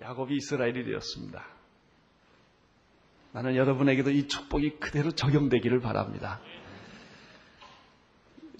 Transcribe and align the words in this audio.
야곱이 0.00 0.36
이스라엘이 0.36 0.84
되었습니다. 0.84 1.44
나는 3.32 3.56
여러분에게도 3.56 4.10
이 4.10 4.28
축복이 4.28 4.78
그대로 4.78 5.10
적용되기를 5.10 5.80
바랍니다. 5.80 6.38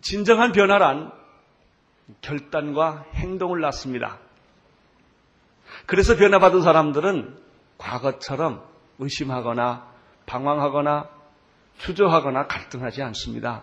진정한 0.03 0.51
변화란 0.51 1.13
결단과 2.21 3.07
행동을 3.15 3.61
낳습니다. 3.61 4.19
그래서 5.87 6.17
변화받은 6.17 6.63
사람들은 6.63 7.41
과거처럼 7.79 8.69
의심하거나 8.99 9.96
방황하거나 10.27 11.09
주저하거나 11.79 12.47
갈등하지 12.47 13.03
않습니다. 13.03 13.63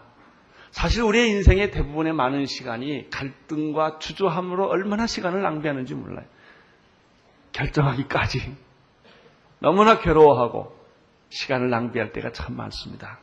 사실 0.71 1.03
우리의 1.03 1.29
인생의 1.29 1.71
대부분의 1.71 2.13
많은 2.13 2.45
시간이 2.45 3.09
갈등과 3.09 3.99
주저함으로 3.99 4.67
얼마나 4.67 5.05
시간을 5.05 5.41
낭비하는지 5.41 5.93
몰라요. 5.93 6.25
결정하기까지 7.51 8.55
너무나 9.59 9.99
괴로워하고 9.99 10.75
시간을 11.29 11.69
낭비할 11.69 12.11
때가 12.11 12.31
참 12.31 12.55
많습니다. 12.55 13.19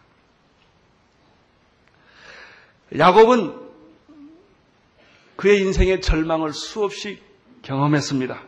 야곱은 2.96 3.70
그의 5.36 5.60
인생의 5.60 6.00
절망을 6.00 6.52
수없이 6.52 7.22
경험했습니다. 7.62 8.42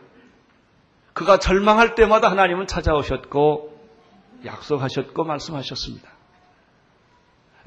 그가 1.13 1.39
절망할 1.39 1.95
때마다 1.95 2.29
하나님은 2.29 2.67
찾아오셨고 2.67 3.72
약속하셨고 4.45 5.23
말씀하셨습니다. 5.23 6.11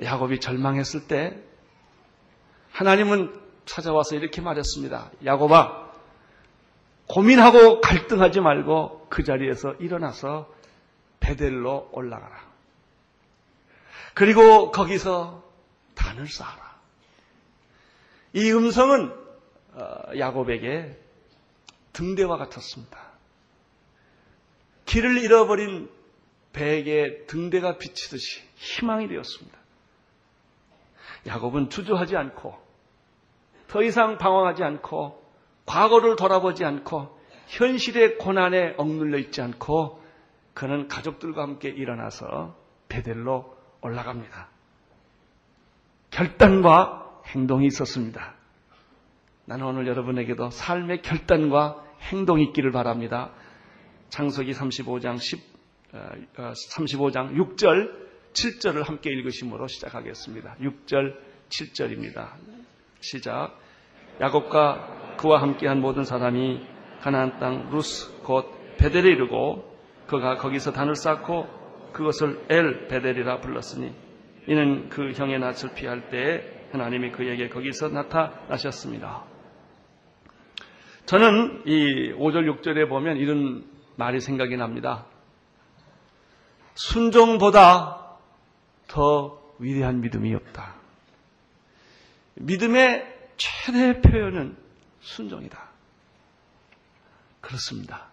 야곱이 0.03 0.41
절망했을 0.41 1.07
때 1.09 1.43
하나님은 2.73 3.41
찾아와서 3.65 4.17
이렇게 4.17 4.41
말했습니다. 4.41 5.11
야곱아, 5.25 5.93
고민하고 7.09 7.81
갈등하지 7.81 8.41
말고 8.41 9.07
그 9.09 9.25
자리에서 9.25 9.73
일어나서 9.75 10.53
베델로 11.21 11.91
올라가라. 11.93 12.47
그리고 14.15 14.71
거기서 14.71 15.45
단을 15.95 16.27
쌓아라. 16.29 16.77
이 18.33 18.53
음성은 18.53 19.13
어, 19.75 20.19
야곱에게 20.19 20.99
등대와 21.93 22.37
같았습니다. 22.37 22.99
길을 24.85 25.19
잃어버린 25.19 25.91
배에게 26.57 27.27
등대가 27.27 27.77
비치듯이 27.77 28.43
희망이 28.55 29.09
되었습니다. 29.09 29.59
야곱은 31.27 31.69
주저하지 31.69 32.17
않고 32.17 32.57
더 33.69 33.83
이상 33.83 34.17
방황하지 34.17 34.65
않고 34.65 35.23
과거를 35.67 36.17
돌아보지 36.17 36.65
않고 36.65 37.15
현실의 37.49 38.17
고난에 38.17 38.75
억눌려 38.79 39.19
있지 39.19 39.43
않고 39.43 40.03
그는 40.55 40.89
가족들과 40.89 41.43
함께 41.43 41.69
일어나서 41.69 42.57
베델로 42.89 43.55
올라갑니다. 43.83 44.49
결단과 46.11 47.21
행동이 47.27 47.67
있었습니다. 47.67 48.35
나는 49.45 49.67
오늘 49.67 49.87
여러분에게도 49.87 50.49
삶의 50.51 51.03
결단과 51.03 51.85
행동이 52.01 52.45
있기를 52.45 52.71
바랍니다. 52.73 53.33
창석이 54.09 54.53
35장 54.53 55.19
10 55.21 55.56
35장 56.35 57.35
6절, 57.35 58.07
7절을 58.33 58.85
함께 58.85 59.11
읽으심으로 59.11 59.67
시작하겠습니다. 59.67 60.57
6절, 60.61 61.17
7절입니다. 61.49 62.31
시작. 63.01 63.59
야곱과 64.21 65.17
그와 65.17 65.43
함께한 65.43 65.81
모든 65.81 66.05
사람이 66.05 66.67
가나안 67.01 67.39
땅 67.39 67.71
루스 67.71 68.23
곧 68.23 68.47
베델에 68.79 69.11
이르고 69.11 69.77
그가 70.07 70.37
거기서 70.37 70.73
단을 70.73 70.95
쌓고 70.95 71.47
그것을 71.93 72.45
엘 72.49 72.89
베델이라 72.89 73.41
불렀으니 73.41 73.93
이는 74.47 74.89
그 74.89 75.13
형의 75.13 75.39
낯을 75.39 75.75
피할 75.75 76.09
때에 76.09 76.69
하나님이 76.73 77.11
그에게 77.13 77.49
거기서 77.49 77.89
나타나셨습니다. 77.89 79.25
저는 81.07 81.63
이 81.67 82.13
5절 82.15 82.61
6절에 82.61 82.89
보면 82.89 83.17
이런 83.17 83.65
말이 83.97 84.21
생각이 84.21 84.57
납니다. 84.57 85.07
순종보다 86.77 88.17
더 88.87 89.43
위대한 89.59 90.01
믿음이 90.01 90.35
없다. 90.35 90.75
믿음의 92.35 93.31
최대 93.37 94.01
표현은 94.01 94.57
순종이다. 95.01 95.59
그렇습니다. 97.41 98.07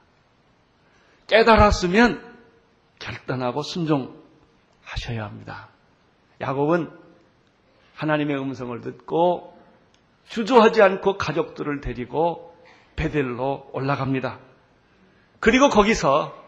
깨달았으면 1.27 2.33
결단하고 2.99 3.61
순종하셔야 3.63 5.25
합니다. 5.25 5.69
야곱은 6.39 6.89
하나님의 7.95 8.37
음성을 8.39 8.79
듣고 8.81 9.57
주저하지 10.29 10.81
않고 10.81 11.17
가족들을 11.17 11.81
데리고 11.81 12.55
베델로 12.95 13.71
올라갑니다. 13.73 14.39
그리고 15.39 15.69
거기서 15.69 16.41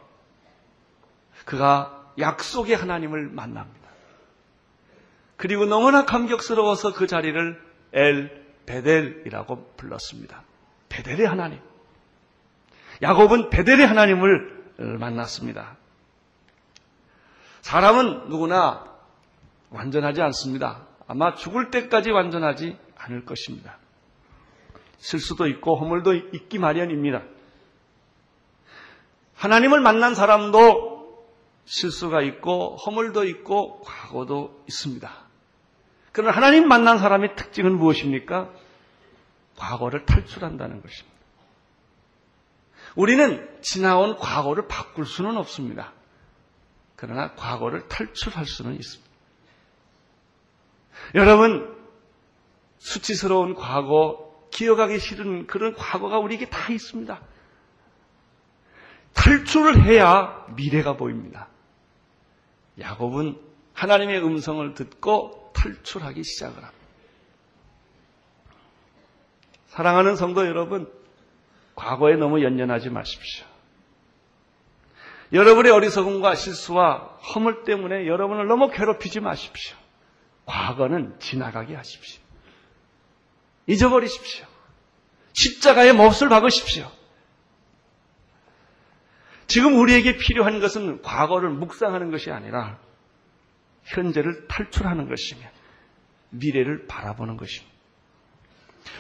그가 1.46 2.05
약속의 2.20 2.76
하나님을 2.76 3.30
만납니다. 3.30 3.90
그리고 5.38 5.66
너무나 5.66 6.06
감격스러워서 6.06 6.94
그 6.94 7.08
자리를 7.08 7.62
엘 7.94 8.46
베델이라고 8.66 9.74
불렀습니다. 9.78 10.44
베델의 10.90 11.28
하나님. 11.28 11.60
야곱은 13.02 13.50
베델의 13.50 13.86
하나님을 13.86 14.98
만났습니다. 15.00 15.78
사람은 17.62 18.30
누구나 18.30 18.86
완전하지 19.70 20.22
않습니다. 20.22 20.88
아마 21.08 21.36
죽을 21.36 21.70
때까지 21.72 22.12
완전하지 22.12 22.78
않을 22.96 23.26
것입니다. 23.26 23.78
실수도 24.98 25.48
있고 25.48 25.76
허물도 25.76 26.14
있기 26.16 26.58
마련입니다. 26.60 27.24
하나님을 29.36 29.82
만난 29.82 30.16
사람도 30.16 30.95
실수가 31.66 32.22
있고 32.22 32.76
허물도 32.78 33.26
있고 33.26 33.82
과거도 33.82 34.64
있습니다. 34.68 35.12
그러나 36.12 36.36
하나님 36.36 36.68
만난 36.68 36.98
사람의 36.98 37.36
특징은 37.36 37.78
무엇입니까? 37.78 38.52
과거를 39.58 40.06
탈출한다는 40.06 40.82
것입니다. 40.82 41.16
우리는 42.96 43.50
지나온 43.62 44.16
과거를 44.16 44.68
바꿀 44.68 45.06
수는 45.06 45.38
없습니다. 45.38 45.94
그러나 46.96 47.34
과거를 47.36 47.88
탈출할 47.88 48.46
수는 48.46 48.76
있습니다. 48.76 49.12
여러분, 51.16 51.76
수치스러운 52.78 53.54
과거, 53.54 54.34
기억하기 54.52 55.00
싫은 55.00 55.48
그런 55.48 55.74
과거가 55.74 56.20
우리에게 56.20 56.50
다 56.50 56.72
있습니다. 56.72 57.20
탈출을 59.14 59.84
해야 59.84 60.46
미래가 60.56 60.96
보입니다. 60.96 61.50
야곱은 62.80 63.40
하나님의 63.74 64.24
음성을 64.24 64.74
듣고 64.74 65.52
탈출하기 65.54 66.24
시작을 66.24 66.56
합니다. 66.56 66.74
사랑하는 69.68 70.16
성도 70.16 70.46
여러분, 70.46 70.92
과거에 71.76 72.16
너무 72.16 72.42
연연하지 72.42 72.90
마십시오. 72.90 73.46
여러분의 75.34 75.72
어리석음과 75.72 76.36
실수와 76.36 77.18
허물 77.34 77.64
때문에 77.64 78.08
여러분을 78.08 78.48
너무 78.48 78.70
괴롭히지 78.70 79.20
마십시오. 79.20 79.76
과거는 80.46 81.20
지나가게 81.20 81.76
하십시오. 81.76 82.22
잊어버리십시오. 83.68 84.46
십자가의 85.34 85.94
몹을 85.94 86.30
박으십시오. 86.30 86.90
지금 89.48 89.80
우리에게 89.80 90.18
필요한 90.18 90.60
것은 90.60 91.02
과거를 91.02 91.50
묵상하는 91.50 92.12
것이 92.12 92.32
아니라 92.32 92.80
현재를 93.84 94.48
탈출하는 94.48 95.08
것이며 95.08 95.42
미래를 96.32 96.88
바라보는 96.88 97.38
것입니다. 97.38 97.74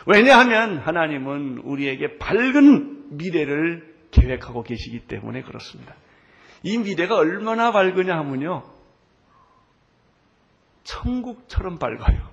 왜냐하면 0.05 0.77
하나님은 0.77 1.59
우리에게 1.59 2.17
밝은 2.17 3.17
미래를 3.17 3.95
계획하고 4.11 4.63
계시기 4.63 5.07
때문에 5.07 5.41
그렇습니다. 5.41 5.95
이 6.63 6.77
미래가 6.77 7.15
얼마나 7.15 7.71
밝으냐 7.71 8.17
하면요. 8.17 8.63
천국처럼 10.83 11.77
밝아요. 11.77 12.29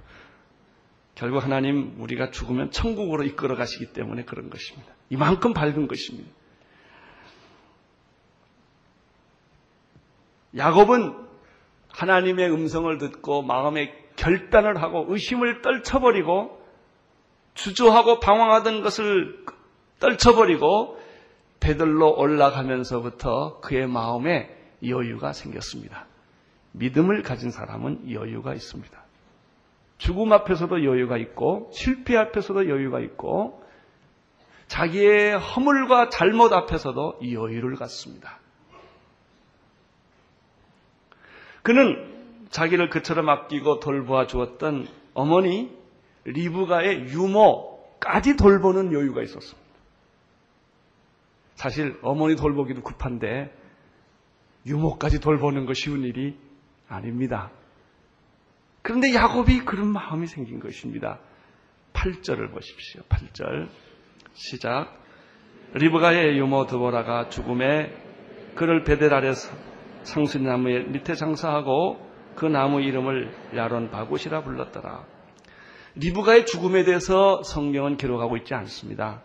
결국 1.14 1.42
하나님 1.42 1.94
우리가 1.98 2.30
죽으면 2.30 2.70
천국으로 2.70 3.24
이끌어 3.24 3.56
가시기 3.56 3.92
때문에 3.92 4.24
그런 4.24 4.50
것입니다. 4.50 4.92
이만큼 5.10 5.52
밝은 5.52 5.88
것입니다. 5.88 6.30
야곱은 10.56 11.14
하나님의 11.88 12.50
음성을 12.50 12.98
듣고 12.98 13.42
마음의 13.42 13.94
결단을 14.16 14.82
하고 14.82 15.06
의심을 15.08 15.62
떨쳐버리고 15.62 16.60
주저하고 17.54 18.20
방황하던 18.20 18.82
것을 18.82 19.44
떨쳐버리고 20.00 20.98
배들로 21.60 22.14
올라가면서부터 22.18 23.60
그의 23.60 23.86
마음에 23.86 24.50
여유가 24.84 25.32
생겼습니다. 25.32 26.06
믿음을 26.72 27.22
가진 27.22 27.50
사람은 27.50 28.10
여유가 28.10 28.54
있습니다. 28.54 29.02
죽음 29.98 30.32
앞에서도 30.32 30.84
여유가 30.84 31.16
있고 31.18 31.70
실패 31.72 32.16
앞에서도 32.16 32.68
여유가 32.68 32.98
있고 33.00 33.62
자기의 34.66 35.38
허물과 35.38 36.08
잘못 36.08 36.52
앞에서도 36.52 37.20
여유를 37.22 37.76
갖습니다. 37.76 38.41
그는 41.62 42.12
자기를 42.50 42.90
그처럼 42.90 43.28
아끼고 43.28 43.80
돌보아 43.80 44.26
주었던 44.26 44.86
어머니 45.14 45.76
리브가의 46.24 47.06
유모까지 47.08 48.36
돌보는 48.36 48.92
여유가 48.92 49.22
있었습니다. 49.22 49.62
사실 51.54 51.98
어머니 52.02 52.36
돌보기도 52.36 52.82
급한데 52.82 53.56
유모까지 54.66 55.20
돌보는 55.20 55.66
거 55.66 55.74
쉬운 55.74 56.02
일이 56.02 56.36
아닙니다. 56.88 57.50
그런데 58.82 59.14
야곱이 59.14 59.60
그런 59.64 59.88
마음이 59.88 60.26
생긴 60.26 60.60
것입니다. 60.60 61.20
8절을 61.92 62.50
보십시오. 62.50 63.02
8절 63.08 63.68
시작 64.34 65.00
리브가의 65.74 66.36
유모 66.38 66.66
드보라가 66.66 67.28
죽음에 67.28 67.94
그를 68.54 68.82
베델 68.82 69.14
아래서 69.14 69.54
상수나무의 70.04 70.88
밑에 70.88 71.14
장사하고 71.14 71.98
그 72.34 72.46
나무 72.46 72.80
이름을 72.80 73.32
야론 73.56 73.90
바굿이라 73.90 74.42
불렀더라. 74.42 75.04
리브가의 75.94 76.46
죽음에 76.46 76.84
대해서 76.84 77.42
성경은 77.42 77.96
기록하고 77.96 78.36
있지 78.38 78.54
않습니다. 78.54 79.22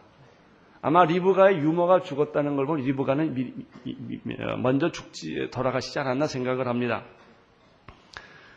아마 0.82 1.06
리브가의 1.06 1.58
유모가 1.58 2.02
죽었다는 2.02 2.56
걸 2.56 2.66
보면 2.66 2.86
리브가는 2.86 3.34
미, 3.34 3.54
미, 3.84 4.20
미, 4.24 4.36
먼저 4.62 4.92
죽지 4.92 5.50
돌아가시지 5.52 6.00
않았나 6.00 6.28
생각을 6.28 6.68
합니다. 6.68 7.04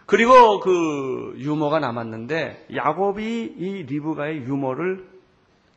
그리고 0.06 0.58
그 0.58 1.34
유모가 1.38 1.78
남았는데 1.78 2.66
야곱이 2.74 3.54
이 3.56 3.82
리브가의 3.84 4.38
유모를 4.38 5.08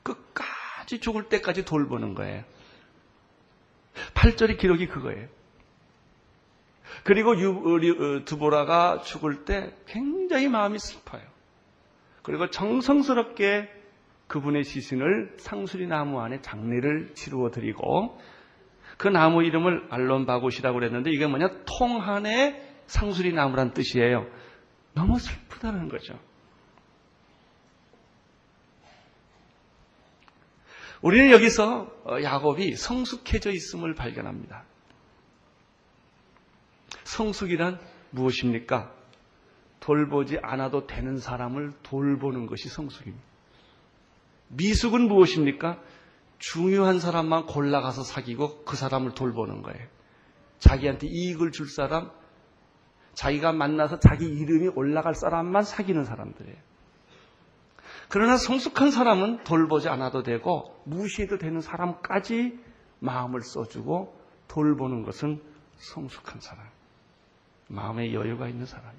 끝까지 0.01 0.99
죽을 0.99 1.29
때까지 1.29 1.65
돌보는 1.65 2.15
거예요. 2.15 2.43
8절의 4.15 4.57
기록이 4.57 4.87
그거예요. 4.87 5.27
그리고 7.03 7.37
유, 7.39 7.49
어, 7.49 8.25
두보라가 8.25 9.01
죽을 9.01 9.45
때 9.45 9.73
굉장히 9.87 10.47
마음이 10.47 10.79
슬퍼요. 10.79 11.21
그리고 12.21 12.49
정성스럽게 12.49 13.69
그분의 14.27 14.63
시신을 14.63 15.35
상수리 15.37 15.87
나무 15.87 16.21
안에 16.21 16.41
장례를 16.41 17.13
치루어 17.13 17.51
드리고 17.51 18.19
그 18.97 19.07
나무 19.07 19.43
이름을 19.43 19.87
알론바굿이라고 19.89 20.79
그랬는데 20.79 21.11
이게 21.11 21.27
뭐냐 21.27 21.49
통한의 21.65 22.61
상수리 22.87 23.33
나무란 23.33 23.73
뜻이에요. 23.73 24.25
너무 24.93 25.19
슬프다는 25.19 25.89
거죠. 25.89 26.17
우리는 31.01 31.31
여기서 31.31 31.91
야곱이 32.23 32.75
성숙해져 32.75 33.51
있음을 33.51 33.93
발견합니다. 33.93 34.63
성숙이란 37.13 37.79
무엇입니까? 38.09 38.91
돌보지 39.79 40.39
않아도 40.41 40.87
되는 40.87 41.17
사람을 41.17 41.73
돌보는 41.83 42.47
것이 42.47 42.69
성숙입니다. 42.69 43.23
미숙은 44.49 45.07
무엇입니까? 45.07 45.79
중요한 46.39 46.99
사람만 46.99 47.45
골라가서 47.45 48.03
사귀고 48.03 48.65
그 48.65 48.75
사람을 48.75 49.13
돌보는 49.13 49.61
거예요. 49.61 49.87
자기한테 50.59 51.07
이익을 51.07 51.51
줄 51.51 51.69
사람, 51.69 52.11
자기가 53.13 53.51
만나서 53.51 53.99
자기 53.99 54.25
이름이 54.25 54.69
올라갈 54.75 55.13
사람만 55.13 55.63
사귀는 55.63 56.05
사람들이에요. 56.05 56.57
그러나 58.09 58.37
성숙한 58.37 58.91
사람은 58.91 59.43
돌보지 59.43 59.87
않아도 59.89 60.23
되고 60.23 60.81
무시해도 60.85 61.37
되는 61.37 61.61
사람까지 61.61 62.59
마음을 62.99 63.41
써주고 63.41 64.17
돌보는 64.47 65.03
것은 65.03 65.41
성숙한 65.77 66.39
사람. 66.39 66.82
마음에 67.67 68.13
여유가 68.13 68.47
있는 68.47 68.65
사람. 68.65 68.91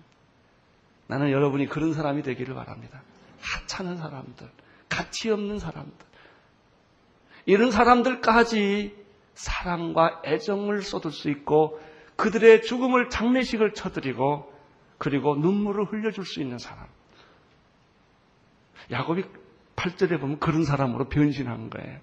나는 1.06 1.30
여러분이 1.30 1.66
그런 1.66 1.92
사람이 1.92 2.22
되기를 2.22 2.54
바랍니다. 2.54 3.02
하찮은 3.40 3.96
사람들, 3.96 4.48
가치 4.88 5.30
없는 5.30 5.58
사람들. 5.58 6.06
이런 7.46 7.70
사람들까지 7.70 8.96
사랑과 9.34 10.22
애정을 10.24 10.82
쏟을 10.82 11.10
수 11.10 11.28
있고 11.30 11.80
그들의 12.16 12.62
죽음을 12.62 13.10
장례식을 13.10 13.74
쳐드리고 13.74 14.52
그리고 14.98 15.34
눈물을 15.36 15.84
흘려줄 15.84 16.24
수 16.24 16.40
있는 16.40 16.58
사람. 16.58 16.86
야곱이 18.90 19.24
8절에 19.76 20.20
보면 20.20 20.38
그런 20.38 20.64
사람으로 20.64 21.08
변신한 21.08 21.70
거예요. 21.70 22.00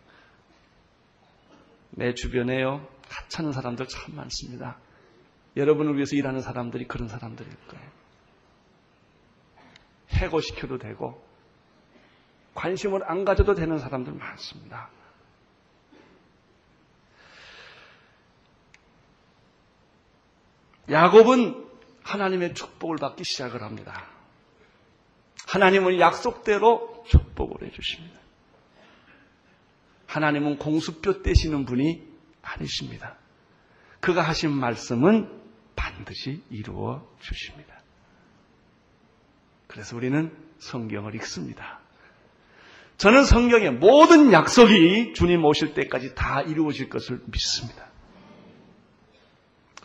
내 1.92 2.14
주변에요, 2.14 2.88
하찮은 3.10 3.52
사람들 3.52 3.88
참 3.88 4.16
많습니다. 4.16 4.78
여러분을 5.56 5.96
위해서 5.96 6.16
일하는 6.16 6.42
사람들이 6.42 6.88
그런 6.88 7.08
사람들일 7.08 7.52
거예요. 7.68 7.92
해고시켜도 10.10 10.78
되고, 10.78 11.24
관심을 12.54 13.10
안 13.10 13.26
가져도 13.26 13.54
되는 13.56 13.78
사람들 13.78 14.14
많습니다. 14.14 14.90
야곱은 20.90 21.70
하나님의 22.04 22.54
축복을 22.54 22.98
받기 22.98 23.24
시작을 23.24 23.62
합니다. 23.62 24.08
하나님은 25.48 26.00
약속대로 26.00 27.04
축복을 27.08 27.68
해주십니다. 27.68 28.20
하나님은 30.08 30.58
공수표 30.58 31.22
떼시는 31.24 31.66
분이 31.66 32.06
아니십니다. 32.42 33.16
그가 34.02 34.22
하신 34.22 34.52
말씀은 34.52 35.41
반드시 35.82 36.44
이루어 36.52 37.02
주십니다. 37.20 37.74
그래서 39.66 39.96
우리는 39.96 40.32
성경을 40.60 41.16
읽습니다. 41.16 41.80
저는 42.98 43.24
성경의 43.24 43.72
모든 43.72 44.32
약속이 44.32 45.14
주님 45.14 45.44
오실 45.44 45.74
때까지 45.74 46.14
다 46.14 46.42
이루어질 46.42 46.88
것을 46.88 47.22
믿습니다. 47.26 47.88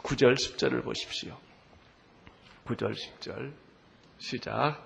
9절, 0.02 0.34
10절을 0.34 0.84
보십시오. 0.84 1.38
9절, 2.66 2.94
10절. 2.94 3.52
시작. 4.18 4.84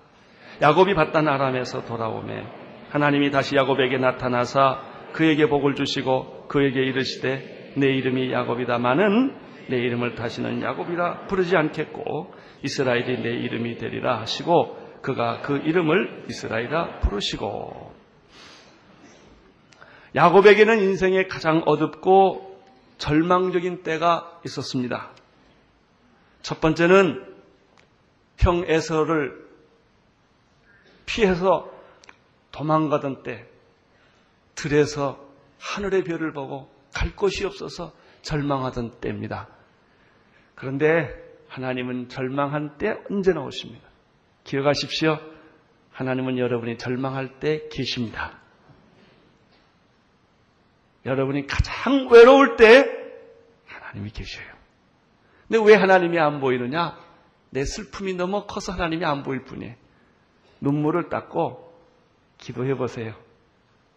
야곱이 0.61 0.93
받던 0.93 1.27
아람에서 1.27 1.85
돌아오매 1.85 2.45
하나님이 2.89 3.31
다시 3.31 3.55
야곱에게 3.55 3.97
나타나사 3.97 5.11
그에게 5.13 5.47
복을 5.47 5.75
주시고 5.75 6.47
그에게 6.47 6.81
이르시되 6.83 7.73
내 7.75 7.87
이름이 7.87 8.31
야곱이다마는 8.31 9.50
내 9.69 9.77
이름을 9.77 10.15
다시는 10.15 10.61
야곱이라 10.61 11.27
부르지 11.27 11.55
않겠고 11.55 12.33
이스라엘이 12.63 13.21
내 13.21 13.29
이름이 13.29 13.77
되리라 13.77 14.19
하시고 14.21 14.99
그가 15.01 15.41
그 15.41 15.57
이름을 15.57 16.25
이스라엘이라 16.29 16.99
부르시고 16.99 17.91
야곱에게는 20.15 20.79
인생의 20.79 21.27
가장 21.27 21.63
어둡고 21.65 22.61
절망적인 22.97 23.83
때가 23.83 24.41
있었습니다. 24.45 25.11
첫 26.41 26.59
번째는 26.59 27.25
형 28.37 28.63
에서를 28.67 29.47
피해서 31.05 31.71
도망가던 32.51 33.23
때 33.23 33.45
들에서 34.55 35.23
하늘의 35.59 36.03
별을 36.03 36.33
보고 36.33 36.69
갈 36.93 37.15
곳이 37.15 37.45
없어서 37.45 37.93
절망하던 38.21 38.99
때입니다. 38.99 39.47
그런데 40.55 41.09
하나님은 41.47 42.09
절망한 42.09 42.77
때 42.77 42.95
언제나 43.09 43.41
오십니다. 43.41 43.87
기억하십시오. 44.43 45.19
하나님은 45.91 46.37
여러분이 46.37 46.77
절망할 46.77 47.39
때 47.39 47.67
계십니다. 47.69 48.39
여러분이 51.05 51.47
가장 51.47 52.07
외로울 52.09 52.55
때 52.57 52.85
하나님이 53.65 54.11
계셔요. 54.11 54.45
근데 55.47 55.69
왜 55.69 55.75
하나님이 55.75 56.19
안 56.19 56.39
보이느냐? 56.39 56.97
내 57.49 57.65
슬픔이 57.65 58.13
너무 58.13 58.45
커서 58.47 58.71
하나님이 58.71 59.03
안 59.03 59.23
보일 59.23 59.43
뿐이에요. 59.43 59.75
눈물을 60.61 61.09
닦고 61.09 61.71
기도해 62.37 62.75
보세요. 62.75 63.13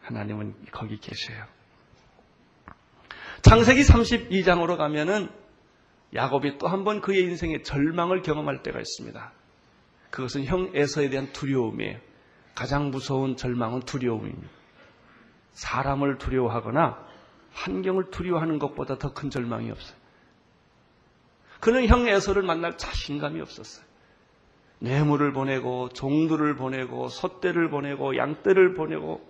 하나님은 0.01 0.55
거기 0.73 0.99
계셔요. 0.99 1.45
창세기 3.45 3.83
32장으로 3.83 4.77
가면은 4.77 5.29
야곱이 6.15 6.59
또 6.59 6.69
한 6.69 6.85
번 6.85 7.01
그의 7.01 7.23
인생에 7.23 7.63
절망을 7.63 8.23
경험할 8.23 8.63
때가 8.63 8.79
있습니다. 8.79 9.33
그것은 10.11 10.45
형 10.45 10.71
에서에 10.75 11.09
대한 11.11 11.33
두려움이에요. 11.33 11.99
가장 12.55 12.91
무서운 12.91 13.37
절망은 13.37 13.81
두려움입니다. 13.81 14.49
사람을 15.53 16.19
두려워하거나 16.19 17.05
환경을 17.53 18.11
두려워하는 18.11 18.59
것보다 18.59 18.97
더 18.99 19.13
큰 19.13 19.31
절망이 19.31 19.71
없어요. 19.71 19.97
그는 21.61 21.87
형 21.87 22.07
에서를 22.09 22.43
만날 22.43 22.77
자신감이 22.77 23.41
없었어요. 23.41 23.85
뇌물을 24.81 25.33
보내고 25.33 25.89
종들을 25.91 26.57
보내고 26.57 27.09
소떼를 27.09 27.71
보내고 27.71 28.17
양떼를 28.17 28.75
보내고 28.75 29.21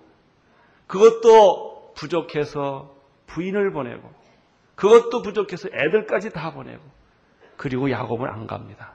그것도 0.86 1.92
부족해서 1.94 2.94
부인을 3.26 3.72
보내고 3.72 4.12
그것도 4.74 5.22
부족해서 5.22 5.68
애들까지 5.68 6.30
다 6.30 6.52
보내고 6.52 6.82
그리고 7.56 7.90
야곱은 7.90 8.28
안 8.28 8.46
갑니다. 8.46 8.94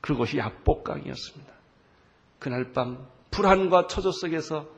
그것이 0.00 0.38
야복강이었습니다. 0.38 1.52
그날 2.38 2.72
밤 2.72 3.06
불안과 3.30 3.86
처조 3.86 4.10
속에서 4.10 4.68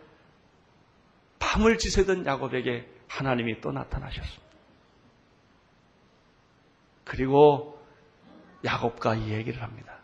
밤을 1.38 1.78
지새던 1.78 2.26
야곱에게 2.26 2.88
하나님이 3.08 3.60
또 3.60 3.72
나타나셨습니다. 3.72 4.44
그리고 7.04 7.78
야곱과 8.64 9.14
이 9.14 9.30
얘기를 9.30 9.62
합니다. 9.62 9.94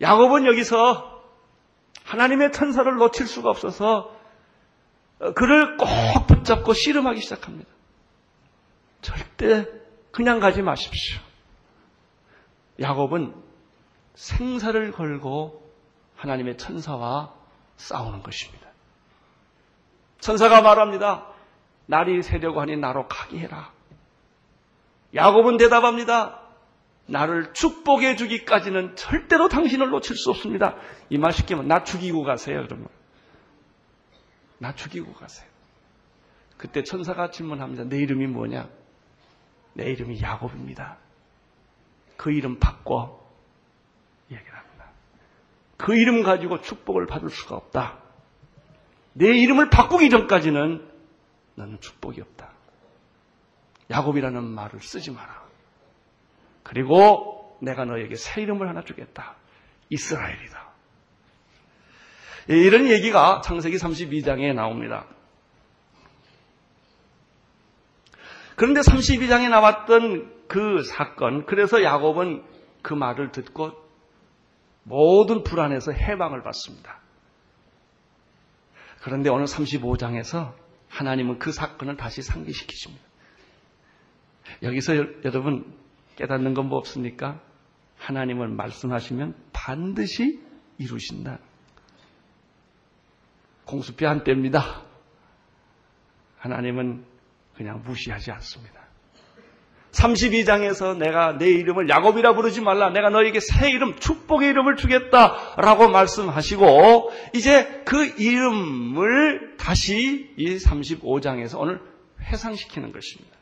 야곱은 0.00 0.46
여기서 0.46 1.24
하나님의 2.04 2.52
천사를 2.52 2.92
놓칠 2.94 3.26
수가 3.26 3.50
없어서 3.50 4.15
그를 5.34 5.76
꼭 5.76 5.86
붙잡고 6.26 6.74
씨름하기 6.74 7.20
시작합니다. 7.20 7.70
절대 9.00 9.66
그냥 10.10 10.40
가지 10.40 10.62
마십시오. 10.62 11.20
야곱은 12.80 13.34
생사를 14.14 14.92
걸고 14.92 15.62
하나님의 16.16 16.58
천사와 16.58 17.32
싸우는 17.76 18.22
것입니다. 18.22 18.66
천사가 20.20 20.60
말합니다. 20.62 21.26
날이 21.86 22.22
새려고 22.22 22.60
하니 22.60 22.76
나로 22.76 23.06
가게 23.08 23.38
해라. 23.38 23.70
야곱은 25.14 25.56
대답합니다. 25.56 26.40
나를 27.06 27.52
축복해 27.52 28.16
주기까지는 28.16 28.96
절대로 28.96 29.48
당신을 29.48 29.90
놓칠 29.90 30.16
수 30.16 30.30
없습니다. 30.30 30.74
이 31.10 31.18
말 31.18 31.32
쉽게 31.32 31.54
하면 31.54 31.68
나 31.68 31.84
죽이고 31.84 32.24
가세요, 32.24 32.64
그러면. 32.66 32.88
나 34.58 34.74
죽이고 34.74 35.12
가세요. 35.12 35.48
그때 36.56 36.82
천사가 36.82 37.30
질문합니다. 37.30 37.84
내 37.84 37.98
이름이 37.98 38.26
뭐냐? 38.26 38.68
내 39.74 39.90
이름이 39.90 40.22
야곱입니다. 40.22 40.96
그 42.16 42.32
이름 42.32 42.58
바꿔 42.58 43.22
얘기를 44.30 44.56
합니다. 44.56 44.86
그 45.76 45.94
이름 45.94 46.22
가지고 46.22 46.60
축복을 46.62 47.06
받을 47.06 47.28
수가 47.28 47.56
없다. 47.56 47.98
내 49.12 49.28
이름을 49.36 49.70
바꾸기 49.70 50.10
전까지는 50.10 50.90
너는 51.56 51.80
축복이 51.80 52.20
없다. 52.20 52.50
야곱이라는 53.90 54.42
말을 54.42 54.80
쓰지 54.80 55.10
마라. 55.10 55.46
그리고 56.62 57.58
내가 57.62 57.84
너에게 57.84 58.16
새 58.16 58.42
이름을 58.42 58.68
하나 58.68 58.82
주겠다. 58.82 59.36
이스라엘이다. 59.90 60.65
예, 62.50 62.54
이런 62.56 62.86
얘기가 62.88 63.40
창세기 63.44 63.76
32장에 63.76 64.54
나옵니다. 64.54 65.06
그런데 68.54 68.80
32장에 68.80 69.50
나왔던 69.50 70.46
그 70.48 70.82
사건, 70.84 71.44
그래서 71.46 71.82
야곱은 71.82 72.42
그 72.82 72.94
말을 72.94 73.32
듣고 73.32 73.72
모든 74.84 75.42
불안에서 75.42 75.92
해방을 75.92 76.42
받습니다. 76.42 77.00
그런데 79.02 79.28
오늘 79.28 79.46
35장에서 79.46 80.54
하나님은 80.88 81.38
그 81.38 81.52
사건을 81.52 81.96
다시 81.96 82.22
상기시키십니다. 82.22 83.04
여기서 84.62 84.94
여러분 85.24 85.74
깨닫는 86.16 86.54
건 86.54 86.68
뭐 86.68 86.78
없습니까? 86.78 87.40
하나님은 87.98 88.56
말씀하시면 88.56 89.34
반드시 89.52 90.40
이루신다. 90.78 91.38
공수표 93.66 94.06
한 94.06 94.24
때입니다. 94.24 94.82
하나님은 96.38 97.04
그냥 97.56 97.82
무시하지 97.84 98.30
않습니다. 98.32 98.86
32장에서 99.90 100.96
내가 100.96 101.38
내 101.38 101.48
이름을 101.48 101.88
야곱이라 101.88 102.34
부르지 102.34 102.60
말라. 102.60 102.90
내가 102.90 103.08
너에게 103.10 103.40
새 103.40 103.70
이름, 103.70 103.96
축복의 103.96 104.50
이름을 104.50 104.76
주겠다 104.76 105.54
라고 105.56 105.88
말씀하시고 105.88 107.12
이제 107.34 107.82
그 107.84 108.04
이름을 108.18 109.56
다시 109.56 110.32
이 110.36 110.56
35장에서 110.56 111.58
오늘 111.58 111.80
회상시키는 112.20 112.92
것입니다. 112.92 113.36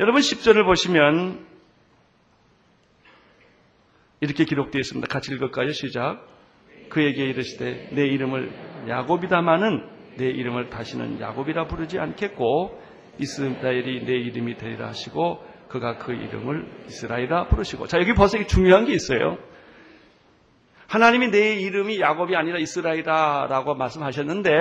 여러분 0.00 0.20
10절을 0.20 0.64
보시면 0.64 1.46
이렇게 4.20 4.44
기록되어 4.44 4.80
있습니다. 4.80 5.06
같이 5.06 5.32
읽을까요? 5.32 5.70
시작. 5.72 6.33
그에게 6.94 7.24
이르시되 7.24 7.88
내 7.90 8.06
이름을 8.06 8.52
야곱이다마는 8.88 9.84
내 10.16 10.26
이름을 10.26 10.70
다시는 10.70 11.20
야곱이라 11.20 11.66
부르지 11.66 11.98
않겠고 11.98 12.80
이스라엘이 13.18 14.04
내 14.04 14.12
이름이 14.12 14.56
되리라 14.56 14.88
하시고 14.88 15.42
그가 15.68 15.98
그 15.98 16.12
이름을 16.12 16.84
이스라엘이라 16.86 17.48
부르시고 17.48 17.88
자 17.88 17.98
여기 17.98 18.14
벌써 18.14 18.38
중요한 18.44 18.84
게 18.84 18.92
있어요. 18.92 19.38
하나님이 20.86 21.32
내 21.32 21.54
이름이 21.54 21.98
야곱이 21.98 22.36
아니라 22.36 22.58
이스라엘이라고 22.58 23.74
말씀하셨는데 23.74 24.52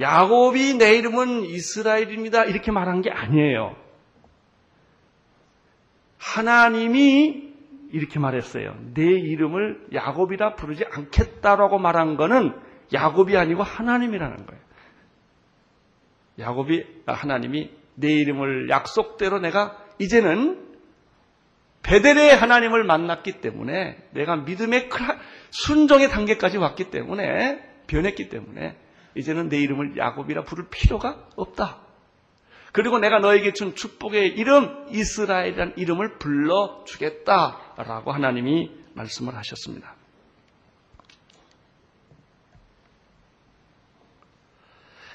야곱이 0.00 0.78
내 0.78 0.94
이름은 0.96 1.42
이스라엘입니다. 1.44 2.44
이렇게 2.44 2.72
말한 2.72 3.02
게 3.02 3.10
아니에요. 3.10 3.76
하나님이 6.16 7.45
이렇게 7.96 8.18
말했어요. 8.18 8.76
내 8.92 9.04
이름을 9.04 9.88
야곱이라 9.94 10.54
부르지 10.54 10.84
않겠다라고 10.90 11.78
말한 11.78 12.16
거는 12.16 12.54
야곱이 12.92 13.36
아니고 13.36 13.62
하나님이라는 13.62 14.46
거예요. 14.46 14.62
야곱이 16.38 16.84
아, 17.06 17.14
하나님이 17.14 17.70
내 17.94 18.12
이름을 18.12 18.68
약속대로 18.68 19.38
내가 19.38 19.82
이제는 19.98 20.62
베델의 21.82 22.36
하나님을 22.36 22.84
만났기 22.84 23.40
때문에 23.40 23.96
내가 24.10 24.36
믿음의 24.36 24.90
순종의 25.50 26.10
단계까지 26.10 26.58
왔기 26.58 26.90
때문에 26.90 27.62
변했기 27.86 28.28
때문에 28.28 28.76
이제는 29.14 29.48
내 29.48 29.58
이름을 29.58 29.96
야곱이라 29.96 30.42
부를 30.42 30.66
필요가 30.68 31.26
없다. 31.36 31.78
그리고 32.72 32.98
내가 32.98 33.20
너에게 33.20 33.54
준 33.54 33.74
축복의 33.74 34.36
이름 34.36 34.86
이스라엘이라는 34.90 35.78
이름을 35.78 36.18
불러 36.18 36.84
주겠다 36.84 37.65
라고 37.76 38.12
하나님이 38.12 38.70
말씀을 38.94 39.36
하셨습니다. 39.36 39.94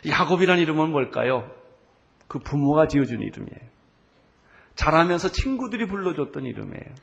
야곱이라는 0.08 0.62
이름은 0.62 0.92
뭘까요? 0.92 1.52
그 2.28 2.40
부모가 2.40 2.88
지어준 2.88 3.22
이름이에요. 3.22 3.72
자라면서 4.76 5.30
친구들이 5.30 5.88
불러줬던 5.88 6.46
이름이에요. 6.46 6.96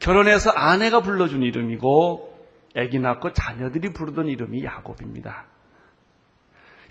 결혼해서 0.00 0.50
아내가 0.50 1.00
불러준 1.00 1.42
이름이고 1.42 2.32
아기 2.76 2.98
낳고 2.98 3.32
자녀들이 3.32 3.92
부르던 3.92 4.26
이름이 4.26 4.64
야곱입니다. 4.64 5.46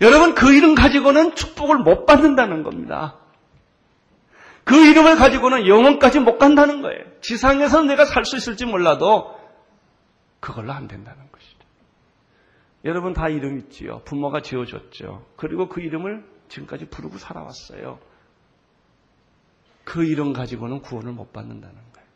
여러분 0.00 0.34
그 0.34 0.52
이름 0.52 0.74
가지고는 0.74 1.34
축복을 1.34 1.78
못 1.78 2.06
받는다는 2.06 2.62
겁니다. 2.62 3.18
그 4.64 4.76
이름을 4.76 5.16
가지고는 5.16 5.66
영원까지 5.66 6.20
못 6.20 6.38
간다는 6.38 6.82
거예요. 6.82 7.04
지상에서 7.20 7.82
내가 7.82 8.04
살 8.04 8.24
수 8.24 8.36
있을지 8.36 8.64
몰라도 8.64 9.38
그걸로 10.40 10.72
안 10.72 10.88
된다는 10.88 11.20
것이죠. 11.30 11.58
여러분 12.84 13.12
다 13.12 13.28
이름 13.28 13.58
있지요. 13.58 14.02
부모가 14.04 14.40
지어줬죠. 14.42 15.26
그리고 15.36 15.68
그 15.68 15.80
이름을 15.80 16.24
지금까지 16.48 16.86
부르고 16.86 17.18
살아왔어요. 17.18 17.98
그 19.84 20.04
이름 20.04 20.32
가지고는 20.32 20.80
구원을 20.80 21.12
못 21.12 21.32
받는다는 21.32 21.74
거예요. 21.74 22.06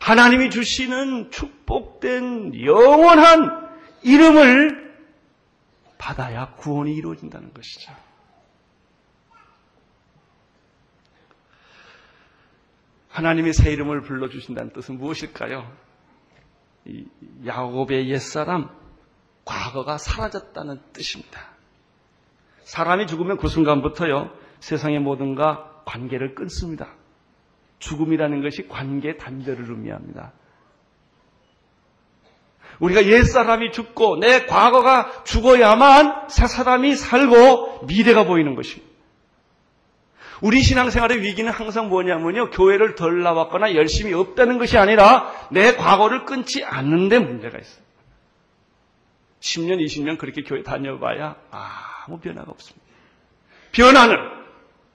하나님이 0.00 0.50
주시는 0.50 1.30
축복된 1.30 2.64
영원한 2.64 3.70
이름을 4.02 4.91
받아야 6.02 6.52
구원이 6.56 6.96
이루어진다는 6.96 7.54
것이죠. 7.54 7.92
하나님이 13.08 13.52
새 13.52 13.70
이름을 13.70 14.00
불러주신다는 14.00 14.72
뜻은 14.72 14.98
무엇일까요? 14.98 15.70
야곱의 17.46 18.10
옛사람, 18.10 18.68
과거가 19.44 19.98
사라졌다는 19.98 20.80
뜻입니다. 20.92 21.52
사람이 22.64 23.06
죽으면 23.06 23.36
그 23.36 23.46
순간부터요, 23.46 24.36
세상의 24.58 24.98
모든가 24.98 25.82
관계를 25.84 26.34
끊습니다. 26.34 26.96
죽음이라는 27.78 28.42
것이 28.42 28.66
관계 28.66 29.16
단절을 29.16 29.70
의미합니다. 29.70 30.32
우리가 32.80 33.06
옛사람이 33.06 33.72
죽고 33.72 34.18
내 34.20 34.46
과거가 34.46 35.24
죽어야만 35.24 36.28
새 36.28 36.46
사람이 36.46 36.96
살고 36.96 37.86
미래가 37.86 38.24
보이는 38.24 38.54
것입니다. 38.54 38.92
우리 40.40 40.60
신앙생활의 40.60 41.22
위기는 41.22 41.50
항상 41.52 41.88
뭐냐면요. 41.88 42.50
교회를 42.50 42.96
덜 42.96 43.22
나왔거나 43.22 43.76
열심히 43.76 44.12
없다는 44.12 44.58
것이 44.58 44.76
아니라 44.76 45.32
내 45.52 45.76
과거를 45.76 46.24
끊지 46.24 46.64
않는데 46.64 47.20
문제가 47.20 47.58
있어요. 47.58 47.82
10년, 49.40 49.84
20년 49.84 50.18
그렇게 50.18 50.42
교회 50.42 50.62
다녀봐야 50.62 51.36
아무 51.50 52.18
변화가 52.18 52.50
없습니다. 52.50 52.84
변화는 53.70 54.16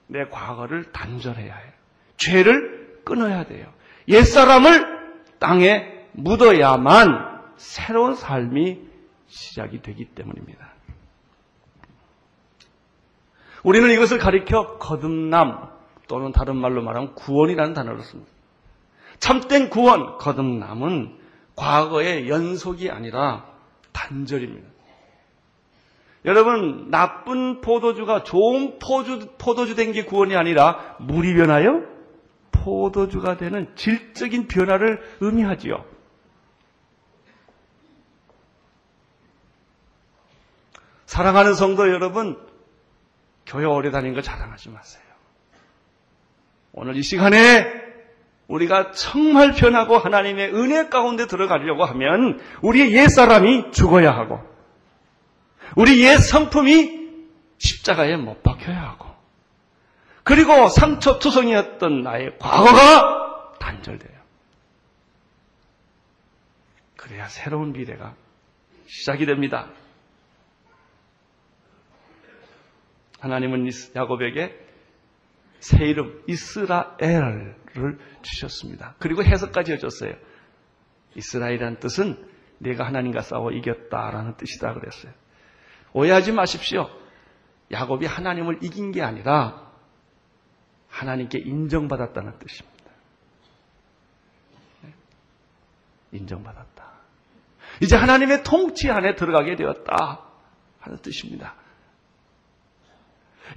내 0.07 0.25
과거를 0.25 0.91
단절해야 0.91 1.55
해요. 1.55 1.71
죄를 2.17 3.01
끊어야 3.05 3.45
돼요. 3.45 3.71
옛사람을 4.09 4.97
땅에 5.39 5.93
묻어야만 6.13 7.36
새로운 7.57 8.15
삶이 8.15 8.79
시작이 9.27 9.81
되기 9.81 10.05
때문입니다. 10.05 10.73
우리는 13.63 13.89
이것을 13.91 14.17
가리켜 14.17 14.77
거듭남 14.77 15.69
또는 16.07 16.31
다른 16.31 16.55
말로 16.55 16.81
말하면 16.81 17.15
구원이라는 17.15 17.73
단어를 17.73 18.01
씁니다. 18.01 18.31
참된 19.19 19.69
구원, 19.69 20.17
거듭남은 20.17 21.17
과거의 21.55 22.29
연속이 22.29 22.89
아니라 22.89 23.45
단절입니다. 23.91 24.67
여러분, 26.25 26.89
나쁜 26.91 27.61
포도주가 27.61 28.23
좋은 28.23 28.79
포주, 28.79 29.27
포도주 29.37 29.75
된 29.75 29.91
게 29.91 30.03
구원이 30.05 30.35
아니라 30.35 30.97
물이 30.99 31.33
변하여 31.35 31.83
포도주가 32.51 33.37
되는 33.37 33.73
질적인 33.75 34.47
변화를 34.47 35.01
의미하지요. 35.21 35.83
사랑하는 41.17 41.55
성도 41.55 41.89
여러분, 41.89 42.39
교회 43.47 43.65
오래 43.65 43.89
다닌 43.89 44.13
거 44.13 44.21
자랑하지 44.21 44.69
마세요. 44.69 45.03
오늘 46.73 46.95
이 46.95 47.01
시간에 47.01 47.65
우리가 48.47 48.91
정말 48.91 49.53
변하고 49.53 49.97
하나님의 49.97 50.53
은혜 50.53 50.89
가운데 50.89 51.25
들어가려고 51.25 51.85
하면 51.85 52.39
우리의 52.61 52.93
옛사람이 52.93 53.71
죽어야 53.71 54.15
하고 54.15 54.39
우리 55.75 56.03
옛 56.03 56.19
성품이 56.19 57.09
십자가에 57.57 58.15
못 58.15 58.43
박혀야 58.43 58.79
하고 58.79 59.07
그리고 60.21 60.69
상처투성이었던 60.69 62.03
나의 62.03 62.37
과거가 62.37 63.55
단절돼요. 63.59 64.17
그래야 66.95 67.27
새로운 67.27 67.73
미래가 67.73 68.13
시작이 68.85 69.25
됩니다. 69.25 69.67
하나님은 73.19 73.69
야곱에게 73.95 74.67
새 75.59 75.85
이름 75.85 76.23
이스라엘을 76.27 77.55
주셨습니다. 78.21 78.95
그리고 78.99 79.23
해석까지 79.23 79.73
해줬어요. 79.73 80.13
이스라엘이라는 81.15 81.79
뜻은 81.79 82.27
내가 82.59 82.85
하나님과 82.85 83.21
싸워 83.21 83.51
이겼다라는 83.51 84.37
뜻이다 84.37 84.73
그랬어요. 84.73 85.11
오해하지 85.93 86.31
마십시오. 86.31 86.89
야곱이 87.71 88.05
하나님을 88.05 88.59
이긴 88.61 88.91
게 88.91 89.01
아니라 89.01 89.67
하나님께 90.89 91.39
인정받았다는 91.39 92.39
뜻입니다. 92.39 92.91
네. 94.81 94.93
인정받았다. 96.11 96.87
이제 97.81 97.95
하나님의 97.95 98.43
통치 98.43 98.89
안에 98.89 99.15
들어가게 99.15 99.55
되었다 99.55 100.23
하는 100.79 100.97
뜻입니다. 100.99 101.55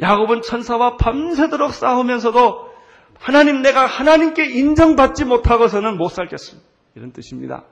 야곱은 0.01 0.43
천사와 0.43 0.97
밤새도록 0.97 1.73
싸우면서도 1.73 2.71
하나님 3.19 3.63
내가 3.63 3.87
하나님께 3.87 4.47
인정받지 4.47 5.25
못하고서는 5.25 5.99
못 5.99 6.09
살겠습니다. 6.09 6.69
이런 6.95 7.13
뜻입니다. 7.13 7.65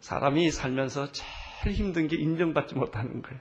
사람이 0.00 0.50
살면서 0.50 1.12
제일 1.12 1.74
힘든 1.76 2.08
게 2.08 2.16
인정받지 2.16 2.74
못하는 2.74 3.22
거예요. 3.22 3.40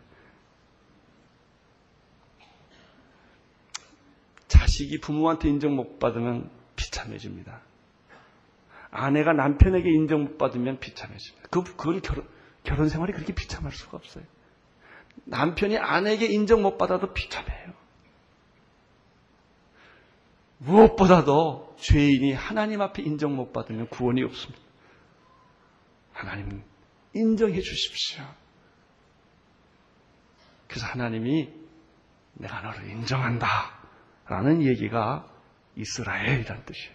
자식이 4.47 5.01
부모한테 5.01 5.49
인정 5.49 5.75
못 5.75 5.99
받으면 5.99 6.49
비참해집니다. 6.75 7.61
아내가 8.91 9.33
남편에게 9.33 9.89
인정 9.89 10.23
못 10.23 10.37
받으면 10.37 10.79
비참해집니다. 10.79 11.49
그, 11.49 11.63
그건 11.63 12.01
결혼, 12.01 12.27
결혼 12.63 12.87
생활이 12.87 13.11
그렇게 13.11 13.33
비참할 13.33 13.71
수가 13.71 13.97
없어요. 13.97 14.23
남편이 15.25 15.77
아내에게 15.77 16.25
인정 16.27 16.61
못 16.61 16.77
받아도 16.77 17.13
비참해요. 17.13 17.73
무엇보다도 20.57 21.75
죄인이 21.77 22.33
하나님 22.33 22.81
앞에 22.81 23.03
인정 23.03 23.35
못 23.35 23.51
받으면 23.51 23.87
구원이 23.89 24.23
없습니다. 24.23 24.61
하나님 26.13 26.63
인정해 27.13 27.59
주십시오. 27.59 28.23
그래서 30.67 30.87
하나님이 30.87 31.53
내가 32.33 32.61
너를 32.61 32.89
인정한다. 32.89 33.47
라는 34.25 34.63
얘기가 34.63 35.29
이스라엘이란 35.75 36.65
뜻이에요. 36.65 36.93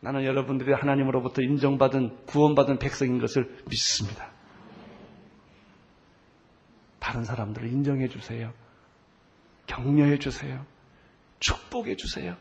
나는 0.00 0.24
여러분들이 0.24 0.72
하나님으로부터 0.72 1.40
인정받은, 1.40 2.26
구원받은 2.26 2.78
백성인 2.78 3.20
것을 3.20 3.62
믿습니다. 3.68 4.33
다른 7.04 7.22
사람들을 7.22 7.68
인정해 7.68 8.08
주세요. 8.08 8.50
격려해 9.66 10.18
주세요. 10.18 10.64
축복해 11.38 11.96
주세요. 11.96 12.34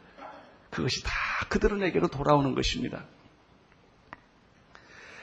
그것이 0.69 1.04
다 1.04 1.12
그들은에게로 1.49 2.08
돌아오는 2.08 2.56
것입니다. 2.56 3.04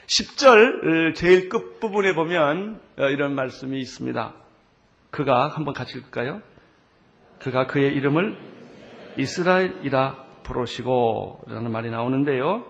10절 0.05 1.15
제일 1.15 1.49
끝부분에 1.49 2.13
보면 2.13 2.79
어, 2.99 3.05
이런 3.05 3.33
말씀이 3.33 3.79
있습니다. 3.79 4.35
그가 5.09 5.47
한번 5.47 5.73
같이 5.73 5.97
읽을까요? 5.97 6.43
그가 7.39 7.65
그의 7.65 7.95
이름을 7.95 8.37
이스라엘이라 9.17 10.23
부르시고 10.43 11.45
라는 11.47 11.71
말이 11.71 11.89
나오는데요. 11.89 12.63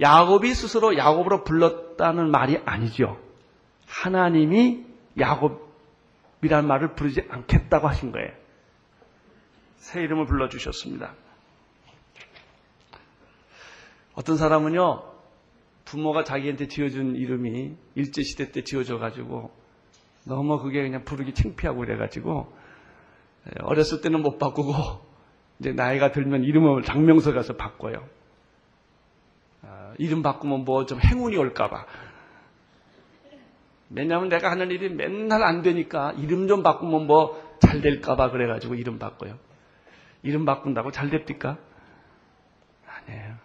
야곱이 0.00 0.54
스스로 0.54 0.96
야곱으로 0.96 1.44
불렀다는 1.44 2.30
말이 2.30 2.58
아니죠. 2.64 3.20
하나님이 3.86 4.86
야곱 5.18 5.69
이라는 6.42 6.68
말을 6.68 6.94
부르지 6.94 7.22
않겠다고 7.28 7.88
하신 7.88 8.12
거예요. 8.12 8.30
새 9.76 10.02
이름을 10.02 10.26
불러주셨습니다. 10.26 11.14
어떤 14.14 14.36
사람은요, 14.36 15.02
부모가 15.84 16.24
자기한테 16.24 16.68
지어준 16.68 17.16
이름이 17.16 17.76
일제시대 17.94 18.52
때 18.52 18.62
지어져가지고 18.64 19.50
너무 20.26 20.58
그게 20.60 20.82
그냥 20.82 21.04
부르기 21.04 21.32
창피하고 21.34 21.80
그래가지고 21.80 22.52
어렸을 23.62 24.00
때는 24.00 24.22
못 24.22 24.38
바꾸고 24.38 24.72
이제 25.58 25.72
나이가 25.72 26.12
들면 26.12 26.44
이름을 26.44 26.82
장명서 26.82 27.32
가서 27.32 27.56
바꿔요. 27.56 28.06
아, 29.62 29.94
이름 29.98 30.22
바꾸면 30.22 30.64
뭐 30.64 30.84
좀 30.86 31.00
행운이 31.00 31.36
올까봐. 31.36 31.86
왜냐하면 33.90 34.28
내가 34.28 34.50
하는 34.50 34.70
일이 34.70 34.88
맨날 34.88 35.42
안 35.42 35.62
되니까 35.62 36.12
이름 36.12 36.48
좀 36.48 36.62
바꾸면 36.62 37.06
뭐 37.06 37.50
잘 37.60 37.82
될까봐 37.82 38.30
그래가지고 38.30 38.74
이름 38.74 38.98
바꿔요. 38.98 39.38
이름 40.22 40.44
바꾼다고 40.44 40.90
잘 40.90 41.10
됩니까? 41.10 41.58
아니에요. 42.86 43.36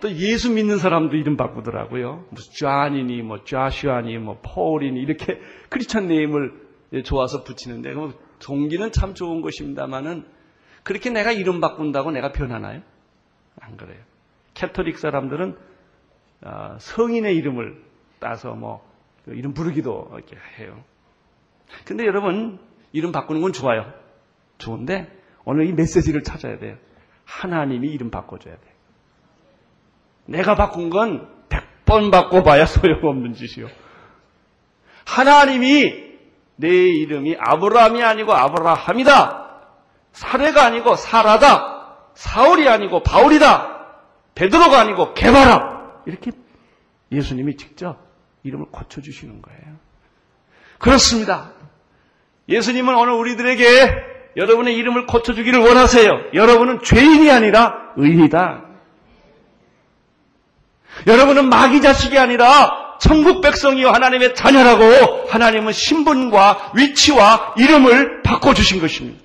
또 0.00 0.10
예수 0.12 0.50
믿는 0.52 0.78
사람도 0.78 1.16
이름 1.16 1.36
바꾸더라고요. 1.36 2.26
무슨 2.30 2.52
Johnny니, 2.52 3.22
뭐 3.22 3.44
Joshua니, 3.44 4.18
뭐 4.18 4.40
Paul이니 4.42 5.00
이렇게 5.00 5.38
Christian 5.68 6.08
name을 6.08 6.64
좋아서 7.04 7.44
붙이는데 7.44 7.94
그 7.94 8.18
동기는 8.40 8.92
참 8.92 9.14
좋은 9.14 9.40
것입니다만은 9.40 10.26
그렇게 10.82 11.10
내가 11.10 11.32
이름 11.32 11.60
바꾼다고 11.60 12.10
내가 12.10 12.32
변하나요? 12.32 12.82
안 13.60 13.76
그래요. 13.76 14.00
캐토릭 14.54 14.98
사람들은 14.98 15.56
아, 16.42 16.76
성인의 16.78 17.36
이름을 17.36 17.82
따서 18.18 18.54
뭐 18.54 18.76
그 18.76 18.93
이름 19.26 19.54
부르기도 19.54 20.10
이렇게 20.14 20.36
해요. 20.58 20.82
근데 21.84 22.04
여러분 22.04 22.58
이름 22.92 23.12
바꾸는 23.12 23.40
건 23.40 23.52
좋아요. 23.52 23.92
좋은데 24.58 25.10
오늘 25.44 25.66
이 25.66 25.72
메시지를 25.72 26.22
찾아야 26.22 26.58
돼요. 26.58 26.76
하나님이 27.24 27.88
이름 27.88 28.10
바꿔줘야 28.10 28.54
돼요. 28.54 28.74
내가 30.26 30.54
바꾼 30.54 30.90
건 30.90 31.28
100번 31.48 32.10
바꿔봐야 32.10 32.66
소용없는 32.66 33.34
짓이요. 33.34 33.68
하나님이 35.06 36.04
내 36.56 36.68
이름이 36.68 37.36
아브라함이 37.38 38.02
아니고 38.02 38.32
아브라함이다. 38.32 39.44
사례가 40.12 40.64
아니고 40.66 40.96
사라다. 40.96 42.12
사울이 42.14 42.68
아니고 42.68 43.02
바울이다. 43.02 43.74
베드로가 44.34 44.80
아니고 44.80 45.14
개바라. 45.14 46.02
이렇게 46.06 46.30
예수님이 47.10 47.56
직접 47.56 48.03
이름을 48.44 48.66
고쳐주시는 48.70 49.42
거예요. 49.42 49.76
그렇습니다. 50.78 51.52
예수님은 52.48 52.94
오늘 52.94 53.14
우리들에게 53.14 54.14
여러분의 54.36 54.76
이름을 54.76 55.06
고쳐주기를 55.06 55.60
원하세요. 55.60 56.10
여러분은 56.34 56.82
죄인이 56.82 57.30
아니라 57.30 57.92
의인이다. 57.96 58.64
여러분은 61.06 61.48
마귀 61.48 61.80
자식이 61.80 62.18
아니라 62.18 62.98
천국 63.00 63.40
백성이요 63.40 63.90
하나님의 63.90 64.34
자녀라고 64.34 65.26
하나님은 65.28 65.72
신분과 65.72 66.72
위치와 66.74 67.54
이름을 67.56 68.22
바꿔주신 68.22 68.80
것입니다. 68.80 69.22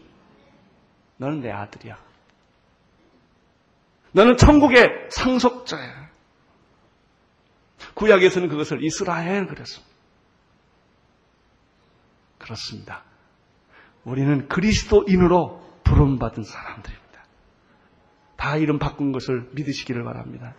너는 1.17 1.41
내 1.41 1.51
아들이야. 1.51 1.97
너는 4.11 4.37
천국의 4.37 5.07
상속자야. 5.09 6.08
구약에서는 7.93 8.49
그것을 8.49 8.83
이스라엘 8.83 9.47
그랬습니다. 9.47 9.89
그렇습니다. 12.37 13.03
우리는 14.03 14.47
그리스도인으로 14.47 15.61
부름받은 15.83 16.43
사람들입니다. 16.43 17.25
다 18.37 18.57
이름 18.57 18.79
바꾼 18.79 19.11
것을 19.11 19.49
믿으시기를 19.53 20.03
바랍니다. 20.03 20.55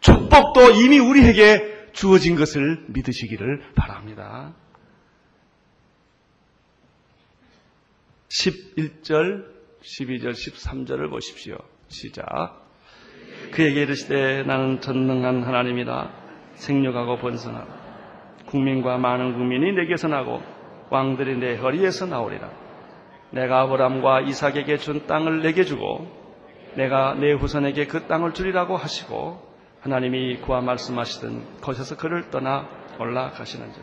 축복도 0.00 0.72
이미 0.72 0.98
우리에게 0.98 1.92
주어진 1.92 2.36
것을 2.36 2.84
믿으시기를 2.88 3.72
바랍니다. 3.74 4.54
11절, 8.28 9.46
12절, 9.80 10.30
13절을 10.32 11.08
보십시오. 11.10 11.56
시작. 11.88 12.65
그에게 13.50 13.82
이르시되 13.82 14.44
나는 14.44 14.80
전능한 14.80 15.42
하나님이다. 15.42 16.10
생육하고 16.54 17.18
번성하라. 17.18 17.66
국민과 18.46 18.98
많은 18.98 19.34
국민이 19.34 19.72
내게서 19.72 20.08
나고 20.08 20.42
왕들이 20.90 21.36
내 21.38 21.56
허리에서 21.56 22.06
나오리라. 22.06 22.48
내가 23.30 23.62
아브람과 23.62 24.20
이삭에게 24.20 24.78
준 24.78 25.06
땅을 25.06 25.42
내게 25.42 25.64
주고 25.64 26.06
내가 26.74 27.14
내 27.14 27.32
후손에게 27.32 27.86
그 27.86 28.06
땅을 28.06 28.34
주리라고 28.34 28.76
하시고 28.76 29.42
하나님이 29.80 30.38
그와 30.38 30.60
말씀하시던 30.60 31.60
거기서 31.60 31.96
그를 31.96 32.30
떠나 32.30 32.68
올라가시는즉 32.98 33.82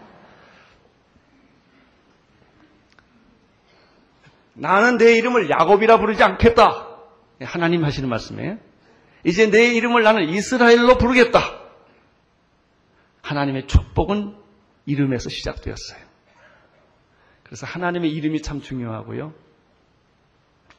나는 4.55 4.97
내 4.97 5.13
이름을 5.17 5.49
야곱이라 5.49 5.97
부르지 5.97 6.23
않겠다. 6.23 6.87
하나님 7.41 7.83
하시는 7.83 8.07
말씀이에요. 8.07 8.57
이제 9.23 9.49
내 9.49 9.73
이름을 9.73 10.03
나는 10.03 10.29
이스라엘로 10.29 10.97
부르겠다. 10.97 11.59
하나님의 13.21 13.67
축복은 13.67 14.35
이름에서 14.85 15.29
시작되었어요. 15.29 15.99
그래서 17.43 17.65
하나님의 17.65 18.11
이름이 18.11 18.41
참 18.41 18.61
중요하고요. 18.61 19.33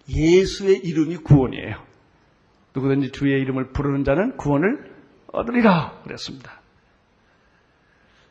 예수의 0.09 0.79
이름이 0.79 1.19
구원이에요. 1.19 1.83
누구든지 2.75 3.13
주의 3.13 3.41
이름을 3.41 3.73
부르는 3.73 4.05
자는 4.05 4.37
구원을 4.37 4.93
얻으리라 5.33 6.01
그랬습니다. 6.05 6.61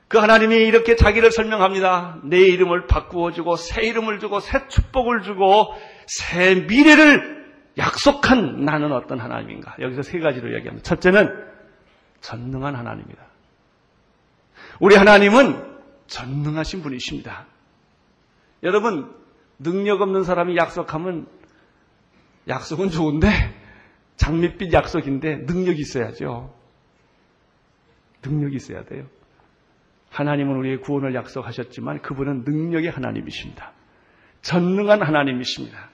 그 0.07 0.19
하나님이 0.19 0.57
이렇게 0.57 0.95
자기를 0.95 1.31
설명합니다. 1.31 2.19
내 2.25 2.39
이름을 2.39 2.85
바꾸어 2.85 3.31
주고 3.31 3.55
새 3.55 3.81
이름을 3.81 4.19
주고 4.19 4.39
새 4.39 4.67
축복을 4.67 5.23
주고 5.23 5.73
새 6.05 6.53
미래를 6.53 7.42
약속한 7.77 8.65
나는 8.65 8.91
어떤 8.91 9.19
하나님인가? 9.19 9.75
여기서 9.79 10.01
세 10.01 10.19
가지로 10.19 10.49
이야기합니다. 10.49 10.83
첫째는 10.83 11.53
전능한 12.21 12.75
하나님이다. 12.75 13.23
우리 14.79 14.95
하나님은 14.95 15.73
전능하신 16.07 16.81
분이십니다. 16.83 17.47
여러분, 18.63 19.13
능력 19.59 20.01
없는 20.01 20.23
사람이 20.23 20.55
약속하면 20.57 21.27
약속은 22.47 22.89
좋은데 22.89 23.29
장밋빛 24.17 24.73
약속인데 24.73 25.37
능력이 25.47 25.79
있어야죠. 25.81 26.53
능력이 28.23 28.55
있어야 28.55 28.83
돼요. 28.83 29.07
하나님은 30.11 30.55
우리의 30.57 30.81
구원을 30.81 31.15
약속하셨지만 31.15 32.01
그분은 32.01 32.43
능력의 32.45 32.91
하나님이십니다. 32.91 33.71
전능한 34.41 35.01
하나님이십니다. 35.01 35.89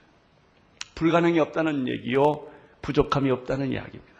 불가능이 0.99 1.39
없다는 1.39 1.87
얘기요. 1.87 2.21
부족함이 2.81 3.31
없다는 3.31 3.71
이야기입니다. 3.71 4.13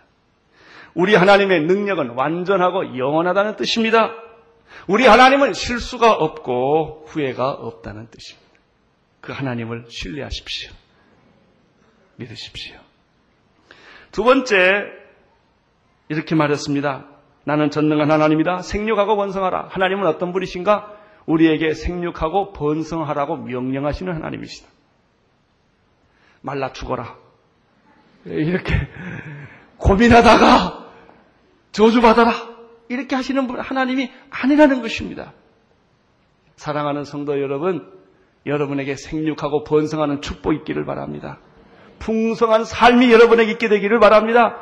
우리 0.94 1.14
하나님의 1.14 1.64
능력은 1.66 2.12
완전하고 2.12 2.98
영원하다는 2.98 3.58
뜻입니다. 3.58 4.14
우리 4.88 5.06
하나님은 5.06 5.54
실수가 5.54 6.14
없고 6.14 7.06
후회가 7.08 7.52
없다는 7.52 8.08
뜻입니다. 8.10 8.50
그 9.20 9.34
하나님을 9.34 9.86
신뢰하십시오. 9.90 10.72
믿으십시오. 12.16 12.78
두 14.12 14.24
번째, 14.24 14.56
이렇게 16.08 16.34
말했습니다. 16.34 17.08
나는 17.44 17.72
전능한 17.72 18.10
하나님이다. 18.10 18.62
생육하고 18.62 19.18
번성하라. 19.18 19.68
하나님은 19.70 20.08
어떤 20.08 20.32
분이신가? 20.32 20.96
우리에게 21.26 21.74
생육하고 21.74 22.54
번성하라고 22.54 23.38
명령하시는 23.38 24.14
하나님이시다. 24.14 24.79
말라 26.42 26.74
죽어라. 26.74 27.18
이렇게 28.26 28.74
고민하다가 29.78 30.86
저주받아라. 31.72 32.34
이렇게 32.90 33.16
하시는 33.16 33.48
분 33.48 33.60
하나님이 33.60 34.12
아니라는 34.30 34.82
것입니다. 34.82 35.34
사랑하는 36.56 37.06
성도 37.06 37.40
여러분, 37.40 37.92
여러분에게 38.46 38.96
생육하고 38.96 39.64
번성하는 39.64 40.22
축복 40.22 40.54
있기를 40.54 40.86
바랍니다. 40.86 41.40
풍성한 42.00 42.66
삶이 42.66 43.12
여러분에게 43.12 43.52
있게 43.54 43.70
되기를 43.70 44.00
바랍니다. 44.00 44.58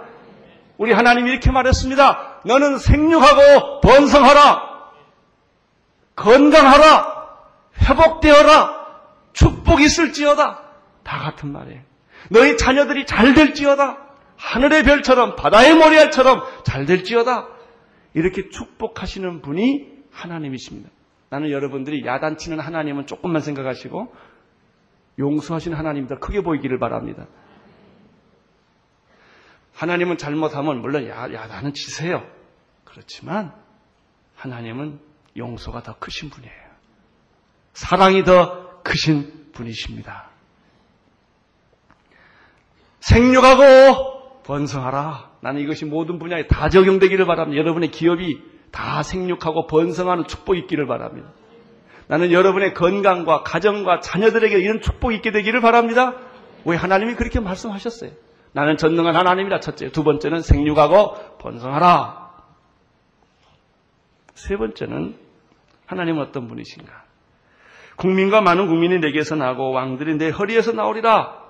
우리 0.78 0.92
하나님이 0.92 1.32
이렇게 1.32 1.52
말했습니다. 1.52 2.42
너는 2.46 2.78
생육하고 2.78 3.82
번성하라. 3.82 4.68
건강하라. 6.16 7.18
회복되어라. 7.82 8.78
축복이 9.34 9.86
있을지어다. 9.86 10.67
다 11.08 11.20
같은 11.20 11.54
말이에요. 11.54 11.82
너희 12.30 12.58
자녀들이 12.58 13.06
잘 13.06 13.34
될지어다. 13.34 13.98
하늘의 14.36 14.84
별처럼 14.84 15.36
바다의 15.36 15.74
모래알처럼 15.74 16.44
잘 16.64 16.86
될지어다. 16.86 17.48
이렇게 18.14 18.50
축복하시는 18.50 19.42
분이 19.42 19.88
하나님이십니다. 20.12 20.90
나는 21.30 21.50
여러분들이 21.50 22.06
야단치는 22.06 22.60
하나님은 22.60 23.08
조금만 23.08 23.42
생각하시고 23.42 24.14
용서하시는 25.18 25.78
하나님 25.78 26.08
더 26.08 26.20
크게 26.20 26.42
보이기를 26.42 26.78
바랍니다. 26.78 27.26
하나님은 29.74 30.18
잘못하면 30.18 30.82
물론 30.82 31.08
야, 31.08 31.32
야단은 31.32 31.74
치세요. 31.74 32.28
그렇지만 32.84 33.54
하나님은 34.36 35.00
용서가 35.38 35.84
더 35.84 35.98
크신 35.98 36.30
분이에요. 36.30 36.68
사랑이 37.74 38.24
더 38.24 38.82
크신 38.82 39.52
분이십니다. 39.54 40.37
생육하고 43.08 44.44
번성하라. 44.44 45.32
나는 45.40 45.62
이것이 45.62 45.86
모든 45.86 46.20
분야에 46.20 46.48
다 46.48 46.68
적용되기를 46.68 47.26
바랍니다. 47.26 47.58
여러분의 47.60 47.90
기업이 47.90 48.42
다 48.72 49.02
생육하고 49.02 49.68
번성하는 49.68 50.28
축복이 50.28 50.60
있기를 50.60 50.88
바랍니다. 50.88 51.30
나는 52.08 52.32
여러분의 52.32 52.74
건강과 52.74 53.44
가정과 53.44 54.02
자녀들에게 54.02 54.60
이런 54.60 54.82
축복이 54.82 55.16
있게 55.18 55.32
되기를 55.32 55.62
바랍니다. 55.62 56.16
왜 56.66 56.76
하나님이 56.76 57.16
그렇게 57.16 57.40
말씀하셨어요? 57.40 58.12
나는 58.52 58.76
전능한 58.76 59.16
하나님이라 59.16 59.62
첫째. 59.62 59.90
두 59.90 60.04
번째는 60.04 60.42
생육하고 60.42 61.38
번성하라. 61.38 62.28
세 64.34 64.58
번째는 64.58 65.16
하나님은 65.86 66.22
어떤 66.22 66.48
분이신가? 66.48 66.92
국민과 67.96 68.42
많은 68.42 68.68
국민이 68.68 69.00
내게서 69.00 69.36
나고 69.36 69.72
왕들이 69.72 70.18
내 70.18 70.30
허리에서 70.30 70.74
나오리라. 70.74 71.47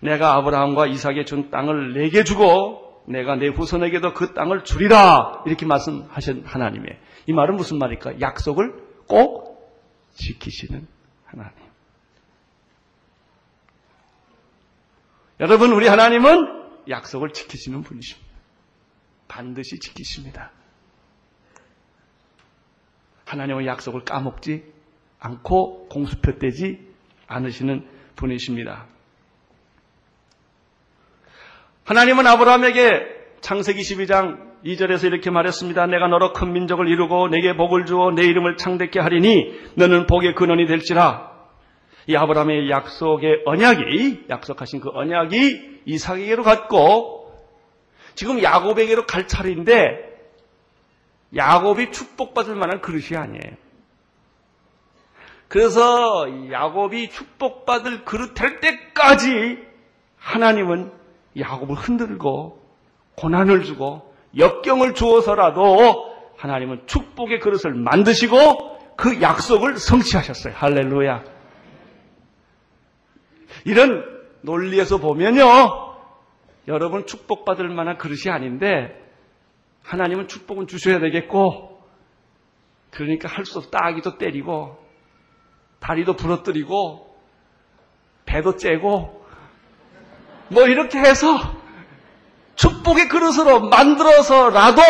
내가 0.00 0.36
아브라함과 0.36 0.86
이삭에 0.86 1.24
준 1.24 1.50
땅을 1.50 1.94
내게 1.94 2.24
주고 2.24 3.02
내가 3.06 3.36
내 3.36 3.48
후손에게도 3.48 4.14
그 4.14 4.34
땅을 4.34 4.64
주리라. 4.64 5.42
이렇게 5.46 5.66
말씀하신 5.66 6.44
하나님의 6.44 6.98
이 7.26 7.32
말은 7.32 7.56
무슨 7.56 7.78
말일까? 7.78 8.20
약속을 8.20 8.74
꼭 9.06 9.82
지키시는 10.14 10.86
하나님. 11.24 11.52
여러분, 15.40 15.72
우리 15.72 15.86
하나님은 15.86 16.88
약속을 16.88 17.32
지키시는 17.32 17.82
분이십니다. 17.82 18.28
반드시 19.28 19.78
지키십니다. 19.78 20.50
하나님의 23.24 23.66
약속을 23.66 24.04
까먹지 24.04 24.64
않고 25.20 25.88
공수표 25.88 26.38
떼지 26.38 26.80
않으시는 27.26 27.88
분이십니다. 28.16 28.86
하나님은 31.88 32.26
아브라함에게 32.26 33.40
창세기 33.40 33.80
12장 33.80 34.62
2절에서 34.62 35.06
이렇게 35.06 35.30
말했습니다. 35.30 35.86
내가 35.86 36.06
너로 36.06 36.34
큰 36.34 36.52
민족을 36.52 36.86
이루고 36.86 37.28
내게 37.28 37.56
복을 37.56 37.86
주어 37.86 38.10
내 38.10 38.26
이름을 38.26 38.58
창대케 38.58 39.00
하리니 39.00 39.70
너는 39.76 40.06
복의 40.06 40.34
근원이 40.34 40.66
될지라. 40.66 41.32
이 42.06 42.14
아브라함의 42.14 42.68
약속의 42.68 43.44
언약이 43.46 44.26
약속하신 44.28 44.80
그 44.80 44.90
언약이 44.92 45.80
이삭에게로 45.86 46.42
갔고 46.42 47.32
지금 48.14 48.42
야곱에게로 48.42 49.06
갈 49.06 49.26
차례인데 49.26 50.14
야곱이 51.34 51.90
축복받을 51.90 52.54
만한 52.54 52.82
그릇이 52.82 53.16
아니에요. 53.16 53.56
그래서 55.48 56.26
야곱이 56.50 57.08
축복받을 57.08 58.04
그릇 58.04 58.34
될 58.34 58.60
때까지 58.60 59.56
하나님은 60.18 60.97
야곱을 61.38 61.74
흔들고 61.74 62.62
고난을 63.16 63.64
주고 63.64 64.14
역경을 64.36 64.94
주어서라도 64.94 66.08
하나님은 66.36 66.86
축복의 66.86 67.40
그릇을 67.40 67.74
만드시고 67.74 68.96
그 68.96 69.20
약속을 69.20 69.76
성취하셨어요. 69.76 70.54
할렐루야. 70.56 71.24
이런 73.64 74.04
논리에서 74.42 74.98
보면요. 74.98 75.44
여러분 76.68 77.06
축복받을 77.06 77.68
만한 77.68 77.96
그릇이 77.98 78.30
아닌데 78.30 78.94
하나님은 79.82 80.28
축복은 80.28 80.66
주셔야 80.66 81.00
되겠고 81.00 81.82
그러니까 82.90 83.28
할 83.28 83.44
수 83.44 83.58
없다 83.58 83.78
아기도 83.82 84.18
때리고 84.18 84.78
다리도 85.80 86.16
부러뜨리고 86.16 87.16
배도 88.26 88.56
째고 88.56 89.17
뭐 90.50 90.66
이렇게 90.66 90.98
해서 90.98 91.38
축복의 92.56 93.08
그릇으로 93.08 93.68
만들어서라도 93.68 94.82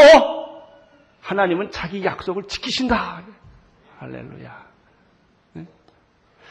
하나님은 1.20 1.70
자기 1.70 2.04
약속을 2.04 2.44
지키신다. 2.44 3.22
할렐루야. 3.98 4.66
네? 5.54 5.66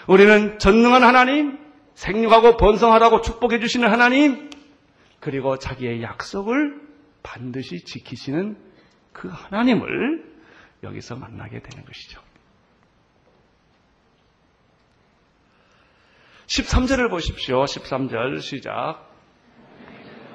우리는 0.08 0.60
전능한 0.60 1.04
하나님, 1.04 1.58
생육하고 1.96 2.58
번성하라고 2.58 3.22
축복해 3.22 3.60
주시는 3.60 3.90
하나님, 3.90 4.52
그리고 5.20 5.58
자기의 5.58 6.04
약속을 6.04 6.80
반드시 7.24 7.84
지키시는 7.84 8.58
그 9.14 9.30
하나님을 9.30 10.24
여기서 10.84 11.16
만나게 11.16 11.60
되는 11.60 11.84
것이죠. 11.86 12.22
13절을 16.48 17.10
보십시오. 17.10 17.64
13절 17.66 18.42
시작. 18.42 19.06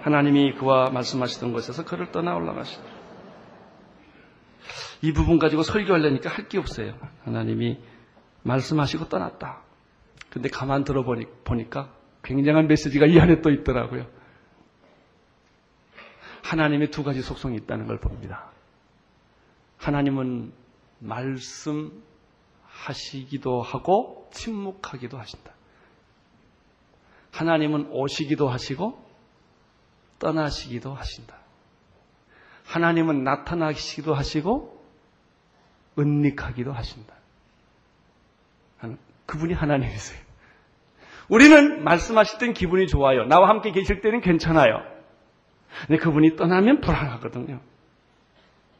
하나님이 0.02 0.54
그와 0.54 0.90
말씀하시던 0.90 1.52
곳에서 1.52 1.84
그를 1.84 2.10
떠나 2.12 2.34
올라가시다. 2.34 2.82
이 5.02 5.12
부분 5.12 5.38
가지고 5.38 5.62
설교하려니까 5.62 6.28
할 6.30 6.48
게 6.48 6.58
없어요. 6.58 6.94
하나님이 7.24 7.78
말씀하시고 8.42 9.08
떠났다. 9.08 9.62
근데 10.30 10.48
가만 10.48 10.84
들어보니까 10.84 11.92
굉장한 12.22 12.66
메시지가 12.68 13.06
이 13.06 13.18
안에 13.18 13.40
또 13.40 13.50
있더라고요. 13.50 14.06
하나님의 16.44 16.90
두 16.90 17.04
가지 17.04 17.22
속성이 17.22 17.56
있다는 17.56 17.86
걸 17.86 17.98
봅니다. 18.00 18.50
하나님은 19.78 20.52
말씀하시기도 20.98 22.02
하고 23.62 24.28
침묵하기도 24.32 25.18
하신다. 25.18 25.52
하나님은 27.32 27.88
오시기도 27.90 28.48
하시고 28.48 29.02
떠나시기도 30.18 30.94
하신다. 30.94 31.36
하나님은 32.66 33.24
나타나시기도 33.24 34.14
하시고 34.14 34.82
은닉하기도 35.98 36.72
하신다. 36.72 37.14
그분이 39.26 39.54
하나님이세요. 39.54 40.20
우리는 41.28 41.82
말씀하실 41.84 42.38
땐 42.38 42.52
기분이 42.52 42.86
좋아요. 42.86 43.24
나와 43.24 43.48
함께 43.48 43.72
계실 43.72 44.00
때는 44.00 44.20
괜찮아요. 44.20 44.82
근데 45.86 45.98
그분이 45.98 46.36
떠나면 46.36 46.80
불안하거든요. 46.80 47.60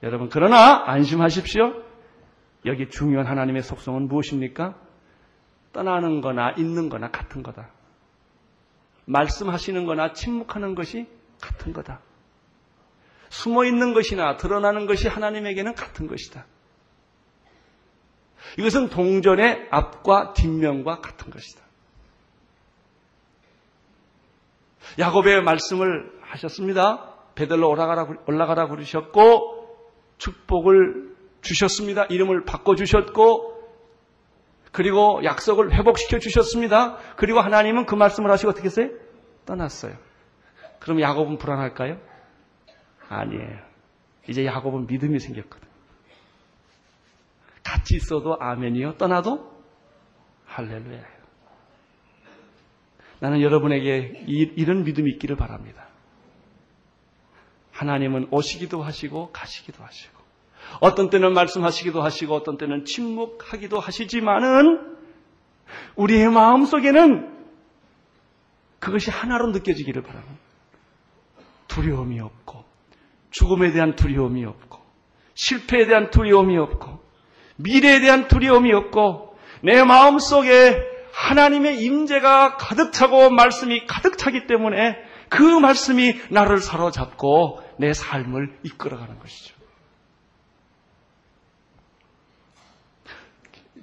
여러분, 0.03 0.29
그러나 0.31 0.85
안심하십시오. 0.87 1.83
여기 2.67 2.89
중요한 2.89 3.27
하나님의 3.27 3.63
속성은 3.63 4.09
무엇입니까? 4.09 4.75
떠나는 5.73 6.21
거나 6.21 6.53
있는 6.59 6.89
거나 6.89 7.11
같은 7.11 7.43
거다. 7.43 7.71
말씀하시는 9.05 9.85
거나 9.85 10.13
침묵하는 10.13 10.75
것이 10.75 11.07
같은 11.41 11.73
거다. 11.73 12.01
숨어 13.31 13.65
있는 13.65 13.95
것이나 13.95 14.37
드러나는 14.37 14.87
것이 14.87 15.09
하나님에게는 15.09 15.75
같은 15.75 16.07
것이다. 16.07 16.47
이것은 18.59 18.91
동전의 18.91 19.69
앞과 19.71 20.35
뒷면과 20.35 21.01
같은 21.01 21.31
것이다. 21.31 21.63
야곱의 24.99 25.43
말씀을 25.43 26.13
하셨습니다. 26.21 27.15
베들로 27.35 27.71
올라가라, 27.71 28.07
올라가라 28.27 28.69
그러셨고, 28.69 29.91
축복을 30.19 31.17
주셨습니다. 31.41 32.05
이름을 32.05 32.45
바꿔주셨고, 32.45 33.52
그리고 34.73 35.21
약속을 35.23 35.73
회복시켜 35.73 36.19
주셨습니다. 36.19 36.97
그리고 37.17 37.41
하나님은 37.41 37.87
그 37.87 37.95
말씀을 37.95 38.31
하시고 38.31 38.51
어떻게 38.51 38.67
했어요? 38.67 38.89
떠났어요. 39.45 39.97
그럼 40.81 41.01
야곱은 41.01 41.39
불안할까요? 41.39 42.01
아니에요. 43.09 43.59
이제 44.29 44.47
야곱은 44.47 44.87
믿음이 44.87 45.19
생겼거든. 45.19 45.69
같이 47.63 47.97
있어도 47.97 48.37
아멘이요. 48.41 48.97
떠나도 48.97 49.53
할렐루야예요. 50.47 51.23
나는 53.21 53.41
여러분에게 53.41 54.25
이, 54.27 54.65
런 54.65 54.85
믿음이 54.85 55.11
있기를 55.13 55.37
바랍니다. 55.37 55.87
하나님은 57.71 58.29
오시기도 58.31 58.83
하시고 58.83 59.31
가시기도 59.33 59.85
하시고 59.85 60.22
어떤 60.81 61.11
때는 61.11 61.33
말씀하시기도 61.35 62.03
하시고 62.03 62.35
어떤 62.35 62.57
때는 62.59 62.85
침묵하기도 62.85 63.79
하시지만은 63.79 64.97
우리의 65.97 66.31
마음 66.31 66.65
속에는 66.65 67.31
그것이 68.79 69.11
하나로 69.11 69.49
느껴지기를 69.53 70.03
바랍니다. 70.03 70.35
두려움이 71.69 72.21
없고 72.21 72.65
죽음에 73.31 73.71
대한 73.71 73.97
두려움이 73.97 74.45
없고 74.45 74.81
실패에 75.35 75.87
대한 75.87 76.11
두려움이 76.11 76.59
없고 76.59 77.01
미래에 77.57 78.01
대한 78.01 78.29
두려움이 78.29 78.73
없고 78.73 79.37
내 79.63 79.83
마음 79.85 80.19
속에 80.19 80.93
하나님의 81.13 81.83
임재가 81.83 82.57
가득 82.57 82.93
차고 82.93 83.31
말씀이 83.31 83.87
가득 83.87 84.19
차기 84.19 84.47
때문에 84.47 84.97
그 85.29 85.43
말씀이 85.43 86.21
나를 86.31 86.59
사로잡고 86.59 87.63
내 87.79 87.93
삶을 87.93 88.59
이끌어가는 88.65 89.19
것이죠. 89.19 89.62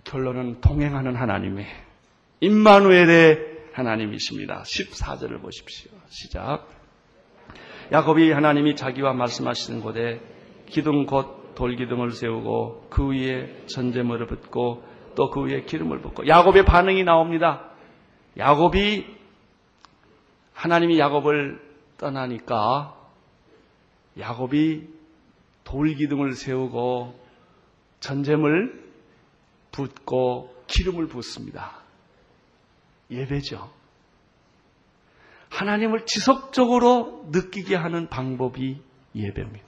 결론은 0.10 0.60
동행하는 0.60 1.16
하나님의 1.16 1.68
임마누엘의 2.40 3.60
하나님이십니다. 3.74 4.64
14절을 4.64 5.40
보십시오. 5.40 5.92
시작. 6.08 6.68
야곱이 7.92 8.32
하나님이 8.32 8.76
자기와 8.76 9.14
말씀하시는 9.14 9.82
곳에 9.82 10.20
기둥 10.66 11.06
곧 11.06 11.54
돌기둥을 11.54 12.12
세우고 12.12 12.88
그 12.90 13.12
위에 13.12 13.66
전제물을 13.68 14.26
붓고 14.26 14.84
또 15.16 15.30
그 15.30 15.44
위에 15.44 15.62
기름을 15.62 16.02
붓고 16.02 16.28
야곱의 16.28 16.66
반응이 16.66 17.04
나옵니다. 17.04 17.70
야곱이 18.36 19.06
하나님이 20.54 20.98
야곱을 20.98 21.62
떠나니까 21.98 22.96
야곱이 24.18 24.88
돌기둥을 25.66 26.34
세우고 26.34 27.20
전제물 28.00 28.89
붓고 29.72 30.56
기름을 30.68 31.08
붓습니다. 31.08 31.80
예배죠. 33.12 33.72
하나님을 35.50 36.06
지속적으로 36.06 37.26
느끼게 37.32 37.76
하는 37.76 38.08
방법이 38.08 38.82
예배입니다. 39.16 39.68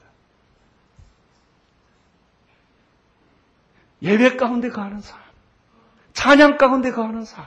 예배 4.02 4.36
가운데 4.36 4.70
가는 4.70 5.00
삶, 5.02 5.20
찬양 6.14 6.58
가운데 6.58 6.92
가는 6.92 7.24
삶, 7.24 7.46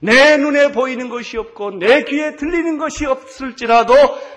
내 0.00 0.36
눈에 0.36 0.72
보이는 0.72 1.08
것이 1.08 1.38
없고 1.38 1.78
내 1.78 2.04
귀에 2.04 2.36
들리는 2.36 2.78
것이 2.78 3.06
없을지라도 3.06 3.94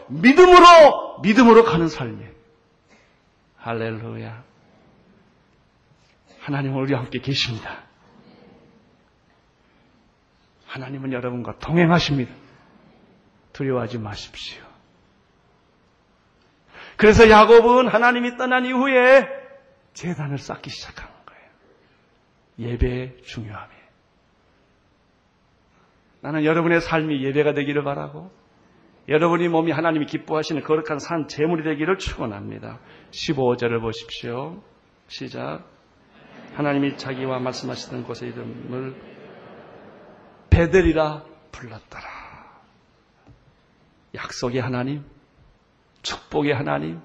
믿음으로 0.07 1.19
믿음으로 1.21 1.65
가는 1.65 1.89
삶이에요. 1.89 2.31
할렐루야. 3.57 4.46
하나님은 6.47 6.79
우리와 6.79 7.01
함께 7.01 7.19
계십니다. 7.19 7.83
하나님은 10.65 11.11
여러분과 11.11 11.59
동행하십니다. 11.59 12.33
두려워하지 13.51 13.99
마십시오. 13.99 14.63
그래서 16.95 17.29
야곱은 17.29 17.89
하나님이 17.89 18.37
떠난 18.37 18.65
이후에 18.65 19.27
재단을 19.93 20.37
쌓기 20.37 20.69
시작한 20.69 21.09
거예요. 21.25 22.71
예배의 22.71 23.23
중요함이. 23.23 23.73
나는 26.21 26.45
여러분의 26.45 26.79
삶이 26.79 27.25
예배가 27.25 27.55
되기를 27.55 27.83
바라고 27.83 28.31
여러분이 29.09 29.49
몸이 29.49 29.73
하나님이 29.73 30.05
기뻐하시는 30.05 30.63
거룩한 30.63 30.99
산 30.99 31.27
제물이 31.27 31.63
되기를 31.63 31.97
축원합니다. 31.97 32.79
15절을 33.11 33.81
보십시오. 33.81 34.61
시작. 35.07 35.76
하나님이 36.57 36.97
자기와 36.97 37.37
말씀하시던 37.37 38.03
곳의 38.05 38.31
이름을 38.31 38.95
베델이라 40.49 41.23
불렀더라. 41.51 42.03
약속의 44.15 44.59
하나님, 44.59 45.05
축복의 46.01 46.55
하나님, 46.55 46.99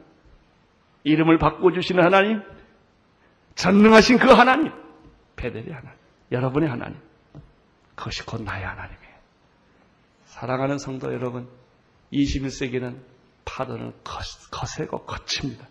이름을 1.05 1.37
바꿔주시는 1.37 2.03
하나님, 2.03 2.43
전능하신 3.55 4.19
그 4.21 4.31
하나님, 4.31 4.73
베델의 5.37 5.71
하나님, 5.71 5.99
여러분의 6.31 6.71
하나님, 6.71 6.99
그것이 7.95 8.25
곧 8.25 8.41
나의 8.41 8.65
하나님이에요. 8.65 9.15
사랑하는 10.25 10.79
성도 10.79 11.12
여러분, 11.12 11.47
21세기는 12.11 13.03
파도는 13.45 13.93
거세고 14.51 15.05
거칩니다. 15.05 15.69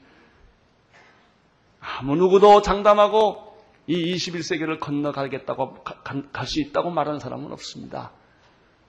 아무 1.80 2.16
누구도 2.16 2.62
장담하고 2.62 3.51
이 3.92 4.16
21세기를 4.16 4.80
건너가겠다고 4.80 5.84
갈 5.84 6.46
수 6.46 6.62
있다고 6.62 6.92
말하는 6.92 7.20
사람은 7.20 7.52
없습니다. 7.52 8.12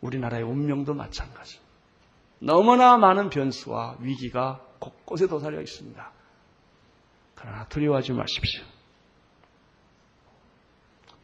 우리나라의 0.01 0.45
운명도 0.45 0.95
마찬가지. 0.95 1.59
너무나 2.39 2.97
많은 2.97 3.31
변수와 3.31 3.97
위기가 4.01 4.65
곳곳에 4.79 5.27
도사려 5.27 5.61
있습니다. 5.61 6.13
그러나 7.35 7.67
두려워하지 7.69 8.13
마십시오. 8.13 8.63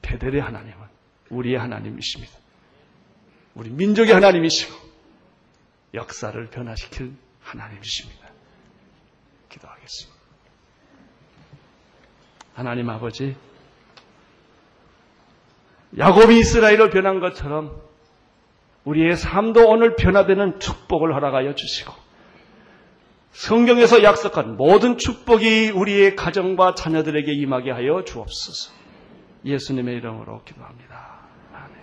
베델의 0.02 0.40
하나님은 0.40 0.86
우리의 1.30 1.58
하나님이십니다. 1.58 2.32
우리 3.54 3.70
민족의 3.70 4.12
하나님이시고 4.12 4.74
역사를 5.94 6.50
변화시킬 6.50 7.14
하나님이십니다. 7.42 8.28
기도하겠습니다. 9.48 10.18
하나님 12.54 12.90
아버지, 12.90 13.36
야곱이 15.96 16.38
이스라엘을 16.38 16.90
변한 16.90 17.20
것처럼 17.20 17.80
우리의 18.84 19.16
삶도 19.16 19.68
오늘 19.68 19.96
변화되는 19.96 20.60
축복을 20.60 21.14
허락하여 21.14 21.54
주시고 21.54 21.92
성경에서 23.32 24.02
약속한 24.02 24.56
모든 24.56 24.98
축복이 24.98 25.70
우리의 25.70 26.16
가정과 26.16 26.74
자녀들에게 26.74 27.32
임하게 27.32 27.70
하여 27.70 28.02
주옵소서. 28.04 28.72
예수님의 29.44 29.96
이름으로 29.98 30.42
기도합니다. 30.44 31.20
아멘. 31.52 31.76